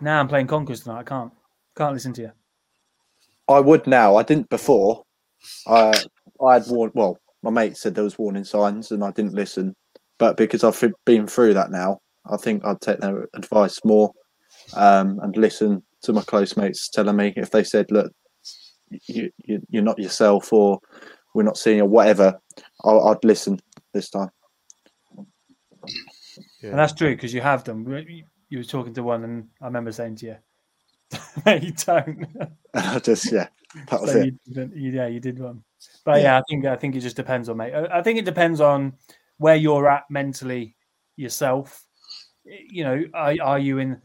[0.00, 1.00] now I'm playing Conkers tonight.
[1.00, 1.32] I can't
[1.76, 2.32] can't listen to you.
[3.48, 4.16] I would now.
[4.16, 5.04] I didn't before.
[5.66, 5.92] I
[6.42, 6.92] I had warned.
[6.94, 9.74] Well, my mate said there was warning signs, and I didn't listen.
[10.18, 14.12] But because I've been through that now, I think I'd take their advice more
[14.74, 18.12] um, and listen to my close mates telling me if they said, "Look,
[19.06, 20.80] you, you you're not yourself," or
[21.34, 22.40] "We're not seeing you," whatever.
[22.84, 23.60] I'd listen
[23.94, 24.28] this time.
[26.60, 26.70] Yeah.
[26.70, 27.86] And that's true because you have them.
[28.08, 30.36] You- You were talking to one, and I remember saying to you,
[31.46, 32.26] "No, "You don't."
[32.74, 33.48] I just yeah,
[33.90, 34.26] that was So it.
[34.26, 35.64] you didn't, you, yeah, you did one.
[36.04, 37.72] But yeah, I think I think it just depends on mate.
[37.74, 38.92] I I think it depends on
[39.38, 40.76] where you're at mentally
[41.16, 41.84] yourself.
[42.44, 44.00] You know, are, are you in?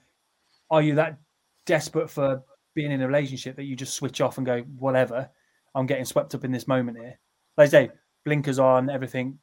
[0.71, 1.17] Are you that
[1.65, 2.41] desperate for
[2.73, 5.29] being in a relationship that you just switch off and go whatever?
[5.75, 7.19] I'm getting swept up in this moment here.
[7.57, 7.89] Like I say,
[8.25, 9.37] blinkers on, everything.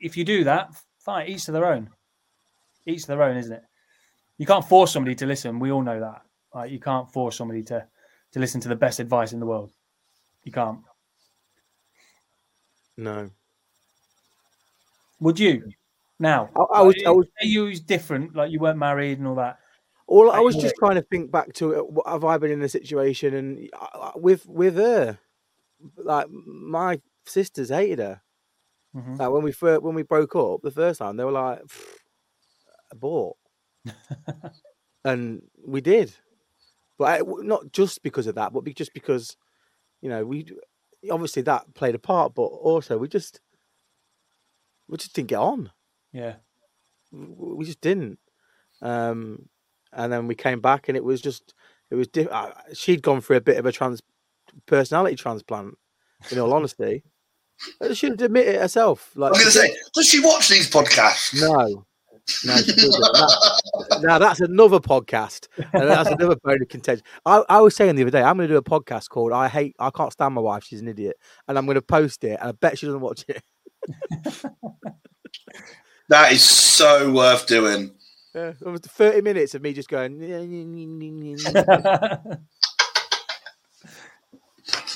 [0.00, 1.28] If you do that, fine.
[1.28, 1.90] Each to their own.
[2.86, 3.62] Each to their own, isn't it?
[4.38, 5.58] You can't force somebody to listen.
[5.58, 6.22] We all know that.
[6.54, 7.86] Like you can't force somebody to
[8.32, 9.70] to listen to the best advice in the world.
[10.44, 10.80] You can't.
[12.96, 13.30] No.
[15.20, 15.72] Would you?
[16.18, 16.94] Now, I, I was.
[17.06, 17.26] I was.
[17.40, 19.58] say you was different, like you weren't married and all that.
[20.06, 21.84] All I was just trying to think back to it.
[22.06, 25.18] Have I been in a situation and I- I- with with her,
[25.96, 28.20] like my sisters hated her.
[28.94, 29.18] Mhm.
[29.18, 31.62] Like when we first when we broke up the first time, they were like,
[32.92, 33.36] "Abort,"
[35.04, 36.12] and we did,
[36.98, 39.36] but I, not just because of that, but just because,
[40.02, 40.46] you know, we
[41.10, 43.40] obviously that played a part, but also we just
[44.88, 45.70] we just didn't get on.
[46.12, 46.36] Yeah,
[47.12, 48.18] We just didn't.
[48.82, 49.48] Um,
[49.92, 51.54] and then we came back, and it was just
[51.90, 52.08] it was.
[52.08, 54.02] Di- uh, she'd gone through a bit of a trans
[54.66, 55.76] personality transplant.
[56.32, 57.04] In all honesty,
[57.80, 59.10] Uh, she'd admit it herself.
[59.14, 61.40] Like I'm going to say, does she watch these podcasts?
[61.40, 61.84] no,
[62.44, 62.54] no.
[62.54, 67.04] That- now that's another podcast, and that's another bone of contention.
[67.26, 69.48] I, I was saying the other day, I'm going to do a podcast called "I
[69.48, 71.16] Hate, I Can't Stand My Wife, She's an Idiot,"
[71.48, 73.42] and I'm going to post it, and I bet she doesn't watch it.
[76.10, 77.92] That is so worth doing.
[78.34, 80.20] Yeah, it was 30 minutes of me just going.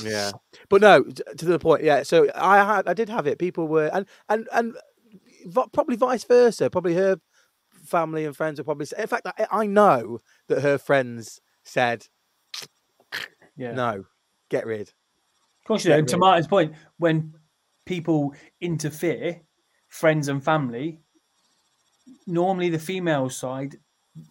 [0.02, 0.32] yeah,
[0.68, 1.82] but no, to the point.
[1.82, 3.38] Yeah, so I had, I did have it.
[3.38, 4.74] People were, and and and
[5.72, 6.70] probably vice versa.
[6.70, 7.16] Probably her
[7.84, 8.86] family and friends were probably.
[8.98, 12.06] In fact, I, I know that her friends said,
[13.56, 13.72] yeah.
[13.72, 14.04] "No,
[14.50, 16.06] get rid." Of course, you Yeah, know.
[16.06, 16.16] To.
[16.18, 17.34] Martin's point, when
[17.86, 19.40] people interfere,
[19.88, 21.00] friends and family,
[22.26, 23.76] normally the female side,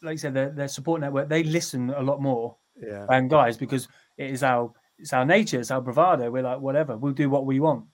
[0.01, 3.57] like I said, their, their support network, they listen a lot more Yeah, than guys
[3.57, 3.87] because
[4.17, 6.29] it is our it's our nature, it's our bravado.
[6.31, 7.85] We're like, whatever, we'll do what we want.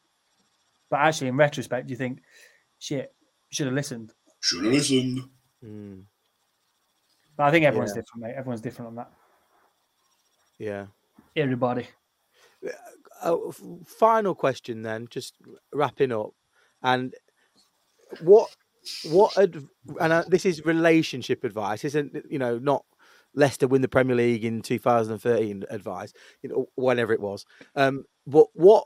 [0.89, 2.21] But actually, in retrospect, you think,
[2.79, 3.13] shit,
[3.51, 4.13] should have listened.
[4.41, 5.19] Should have listened.
[5.63, 6.03] Mm,
[7.35, 8.01] But I think everyone's Yeah.
[8.01, 8.35] different, mate.
[8.37, 9.11] Everyone's different on that.
[10.57, 10.87] yeah.
[11.35, 11.87] Everybody.
[13.21, 13.37] uh,
[13.85, 15.35] final question then, just
[15.73, 16.31] wrapping up.
[16.83, 17.13] And
[18.21, 18.49] what
[19.11, 19.67] what ad-
[20.01, 22.85] and uh, this is relationship advice, isn't you know not
[23.39, 26.13] Leicester win the Premier League in 2013 advice,
[26.43, 27.45] you know whenever it was.
[27.75, 28.85] Um, but what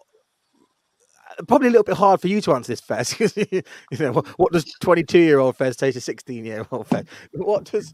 [1.48, 3.14] probably a little bit hard for you to answer this, Fez.
[3.18, 3.64] 'cause, you
[4.00, 7.06] know, what, what does 22 year old Fez say to 16 year old Fez?
[7.34, 7.94] What does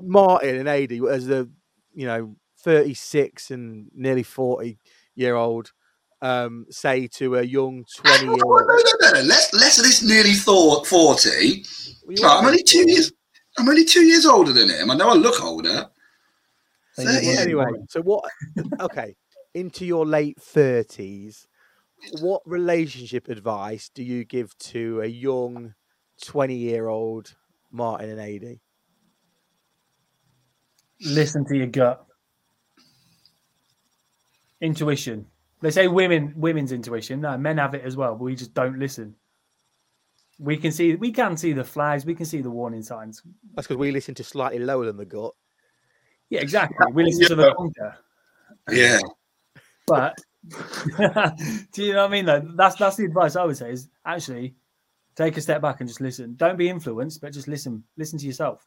[0.00, 1.48] Martin and Adi, as the
[1.94, 4.78] you know 36 and nearly 40
[5.14, 5.72] year old,
[6.22, 8.62] um, say to a young 20 year old?
[8.68, 9.20] no, no, no.
[9.22, 11.64] Less, less of this nearly thought, 40.
[12.08, 13.12] Right, I'm only two years.
[13.58, 14.90] I'm only two years older than him.
[14.90, 15.88] I know I look older.
[16.94, 18.24] So you Anyway, so what?
[18.80, 19.14] Okay,
[19.54, 21.46] into your late 30s,
[22.20, 25.74] what relationship advice do you give to a young
[26.22, 27.34] 20 year old
[27.70, 28.60] Martin and Adi?
[31.04, 32.04] listen to your gut.
[34.60, 35.26] Intuition.
[35.60, 37.20] They say women women's intuition.
[37.20, 39.14] No, men have it as well, but we just don't listen.
[40.38, 43.22] We can see we can see the flags, we can see the warning signs.
[43.54, 45.32] That's because we listen to slightly lower than the gut.
[46.30, 46.76] Yeah, exactly.
[46.92, 47.54] We listen to the Yeah.
[47.54, 47.98] conquer.
[48.70, 49.00] Yeah.
[49.86, 50.18] But
[51.72, 52.24] do you know what I mean?
[52.24, 54.54] Though that's that's the advice I would say is actually
[55.14, 56.34] take a step back and just listen.
[56.36, 57.84] Don't be influenced, but just listen.
[57.96, 58.64] Listen to yourself.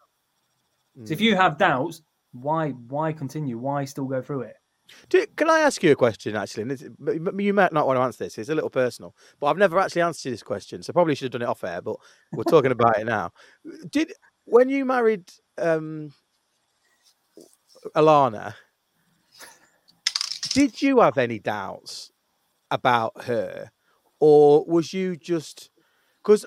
[1.03, 1.25] So if hmm.
[1.25, 2.01] you have doubts,
[2.31, 3.57] why why continue?
[3.57, 4.55] Why still go through it?
[5.09, 6.77] Do, can I ask you a question, actually?
[7.37, 8.37] You might not want to answer this.
[8.37, 11.39] It's a little personal, but I've never actually answered this question, so probably should have
[11.39, 11.81] done it off air.
[11.81, 11.97] But
[12.33, 13.31] we're talking about it now.
[13.89, 14.13] Did
[14.45, 16.13] when you married um,
[17.95, 18.53] Alana,
[20.53, 22.11] did you have any doubts
[22.71, 23.71] about her,
[24.19, 25.71] or was you just
[26.23, 26.45] because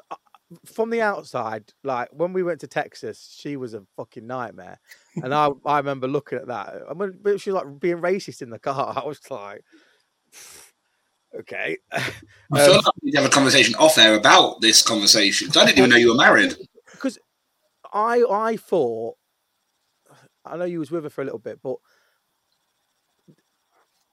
[0.64, 4.80] from the outside, like when we went to Texas, she was a fucking nightmare.
[5.22, 6.82] And I, I remember looking at that.
[6.88, 8.94] I mean, she was like being racist in the car.
[9.02, 9.62] I was like,
[11.38, 11.76] okay.
[11.92, 15.48] I feel Um, like we need to have a conversation off air about this conversation.
[15.50, 16.54] I didn't even know you were married.
[16.92, 17.18] because
[17.92, 19.16] I I thought
[20.44, 21.76] I know you was with her for a little bit, but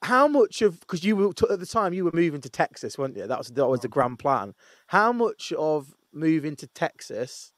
[0.01, 3.17] how much of because you were at the time you were moving to Texas, weren't
[3.17, 3.25] you?
[3.27, 4.53] That was that was the grand plan.
[4.87, 7.51] How much of moving to Texas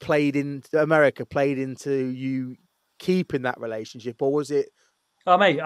[0.00, 2.56] played in America played into you
[2.98, 4.70] keeping that relationship, or was it
[5.26, 5.60] Oh mate,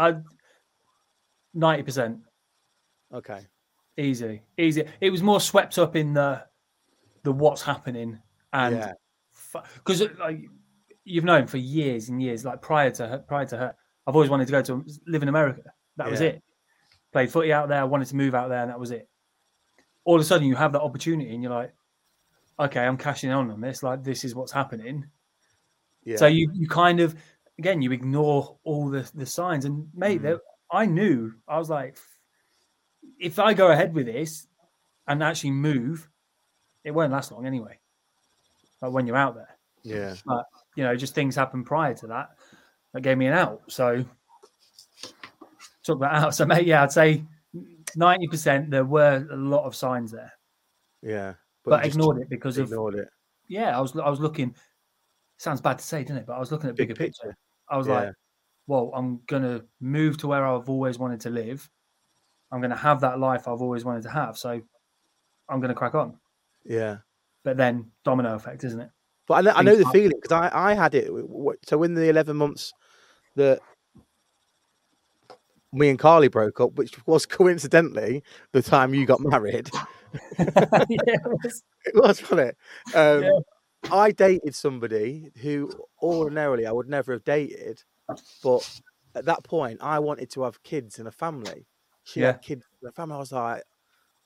[1.52, 2.18] ninety percent
[3.12, 3.46] okay?
[3.96, 4.84] easy, easy.
[5.00, 6.44] It was more swept up in the
[7.22, 8.20] the what's happening
[8.52, 8.92] and yeah,
[9.74, 10.40] because like
[11.04, 13.74] you've known for years and years, like prior to her, prior to her,
[14.06, 15.62] I've always wanted to go to live in America.
[15.96, 16.42] That was it.
[17.12, 19.08] Played footy out there, wanted to move out there, and that was it.
[20.04, 21.72] All of a sudden, you have that opportunity, and you're like,
[22.58, 23.82] okay, I'm cashing on on this.
[23.82, 25.06] Like this is what's happening.
[26.04, 26.16] yeah.
[26.16, 27.14] So you you kind of
[27.58, 30.38] again you ignore all the the signs and mate, Mm.
[30.72, 31.98] I knew I was like,
[33.20, 34.48] if I go ahead with this
[35.06, 36.08] and actually move,
[36.82, 37.78] it won't last long anyway.
[38.80, 40.14] Like when you're out there, yeah.
[40.26, 40.44] But
[40.76, 42.30] you know, just things happen prior to that
[42.92, 43.62] that gave me an out.
[43.68, 44.04] So
[45.84, 46.34] took that out.
[46.34, 47.24] So mate, yeah, I'd say
[47.96, 50.32] ninety percent there were a lot of signs there,
[51.02, 53.08] Yeah, but, just ignored it because of ignored it.
[53.48, 53.76] yeah.
[53.76, 54.54] I was I was looking.
[55.36, 56.26] Sounds bad to say, doesn't it?
[56.26, 57.28] But I was looking at Big bigger picture.
[57.28, 57.36] picture.
[57.68, 57.94] I was Yeah.
[57.94, 58.14] like,
[58.66, 61.68] well, I'm gonna move to where I've always wanted to live.
[62.52, 64.38] I'm gonna have that life I've always wanted to have.
[64.38, 64.60] So
[65.48, 66.18] I'm gonna crack on.
[66.64, 66.98] Yeah.
[67.42, 68.90] But then domino effect, isn't it?
[69.26, 71.10] But I know, I know the feeling because I, I had it.
[71.66, 72.72] So in the eleven months
[73.36, 73.60] that
[75.72, 78.22] me and Carly broke up, which was coincidentally
[78.52, 79.68] the time you got married,
[80.38, 82.56] yeah, it was- it was wasn't it?
[82.94, 83.30] Um, Yeah.
[83.90, 85.70] I dated somebody who
[86.02, 87.82] ordinarily I would never have dated,
[88.42, 88.80] but
[89.14, 91.66] at that point I wanted to have kids and a family.
[92.04, 92.28] She Yeah.
[92.28, 93.16] had kids and a family.
[93.16, 93.62] I was like,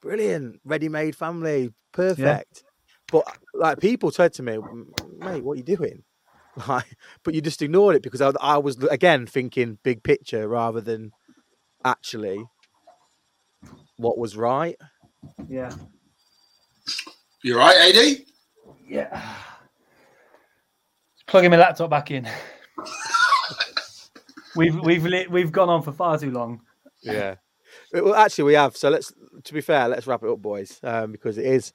[0.01, 2.63] brilliant, ready-made family, perfect.
[3.11, 3.25] But
[3.55, 4.59] like people said to me,
[5.19, 6.05] mate, what are you doing?
[6.69, 10.81] Like, but you just ignored it because I, I was again thinking big picture rather
[10.81, 11.13] than
[11.85, 12.45] actually
[13.97, 14.77] what was right.
[15.49, 15.71] Yeah,
[17.43, 18.27] You're right, Adi?
[18.87, 19.35] yeah.
[21.27, 22.29] Plugging my laptop back in.
[24.57, 26.63] we've we've lit, we've gone on for far too long.
[27.03, 27.37] Yeah.
[27.93, 28.77] Well, actually, we have.
[28.77, 29.13] So let's,
[29.45, 31.73] to be fair, let's wrap it up, boys, um, because it is.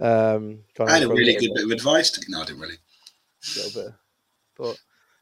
[0.00, 2.10] Um, kind I had a really good bit of advice.
[2.12, 2.78] To, no, I didn't really.
[3.56, 3.92] little bit,
[4.56, 4.78] but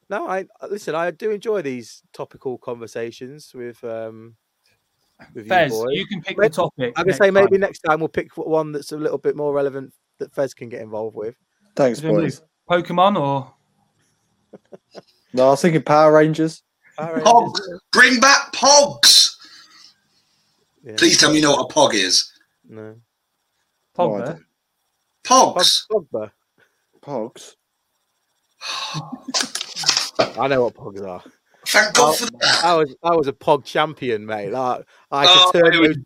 [0.09, 0.95] no, I listen.
[0.95, 4.42] I do enjoy these topical conversations with um, with
[5.47, 5.89] Fez, you boys.
[5.97, 6.93] you can pick Maybe- the topic.
[6.97, 7.61] I'm gonna say maybe time.
[7.61, 10.81] next time we'll pick one that's a little bit more relevant that Fez can get
[10.83, 11.35] involved with.
[11.77, 12.43] Thanks, Is it gonna be boys.
[12.71, 13.53] Pokemon or
[15.33, 16.63] No, I was thinking Power Rangers.
[16.99, 17.55] Power Pogs.
[17.59, 19.35] Rangers, Bring back Pogs.
[20.85, 20.95] yeah.
[20.97, 22.31] Please tell me you know what a Pog is.
[22.69, 22.83] No.
[22.83, 22.97] No,
[23.97, 24.25] Pogba?
[24.27, 24.45] don't.
[25.25, 25.87] Pogs.
[25.91, 26.31] Pogba.
[27.03, 27.55] Pogs.
[30.39, 31.23] I know what pogs are.
[31.73, 32.61] Thank God for that.
[32.65, 34.51] I was I was a pog champion, mate.
[34.51, 35.97] Like, I Oh, could turn here we those,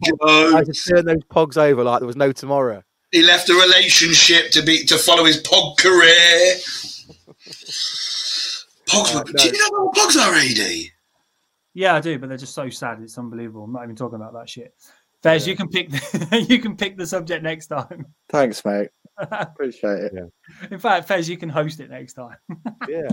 [0.55, 0.65] I go.
[0.65, 2.83] could turn those pogs over like there was no tomorrow.
[3.11, 6.57] He left a relationship to be to follow his pog career.
[8.87, 9.43] Pogs Uh, were, no.
[9.43, 10.93] Do you know what pogs are, Adi?
[11.75, 13.01] Yeah, I do, but they're just so sad.
[13.03, 13.65] It's unbelievable.
[13.65, 14.73] I'm not even talking about that shit.
[15.23, 18.07] Fez, you can pick the, you can pick the subject next time.
[18.29, 18.91] Thanks, mate.
[19.19, 20.33] Appreciate it.
[20.71, 22.37] In fact, Fez, you can host it next time.
[22.89, 23.09] Yeah.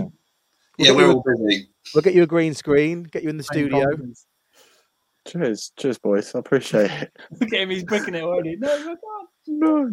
[0.78, 1.68] Yeah, we're all busy.
[1.94, 3.86] We'll get you a green screen, get you in the studio.
[5.26, 6.34] Cheers, cheers, boys.
[6.34, 7.12] I appreciate it.
[7.40, 8.56] Look at him, he's breaking it already.
[8.56, 9.28] No, no, can't.
[9.46, 9.90] No.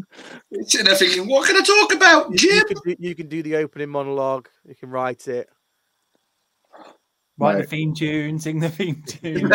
[0.63, 2.51] Sitting there thinking, what can I talk about, You, Jim?
[2.57, 4.49] you, can do, you can do the opening monologue.
[4.65, 5.49] You can write it.
[7.37, 9.51] Write the theme tune, sing the theme tune.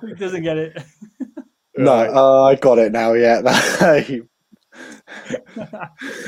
[0.00, 0.82] Who doesn't get it?
[1.76, 3.12] No, uh, I got it now.
[3.14, 3.40] Yeah.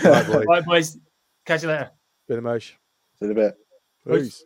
[0.04, 0.44] Right, boys.
[0.46, 0.98] right, boys.
[1.44, 1.90] Catch you later.
[2.28, 2.76] Been a motion.
[3.20, 3.54] in a bit.
[4.06, 4.44] Peace.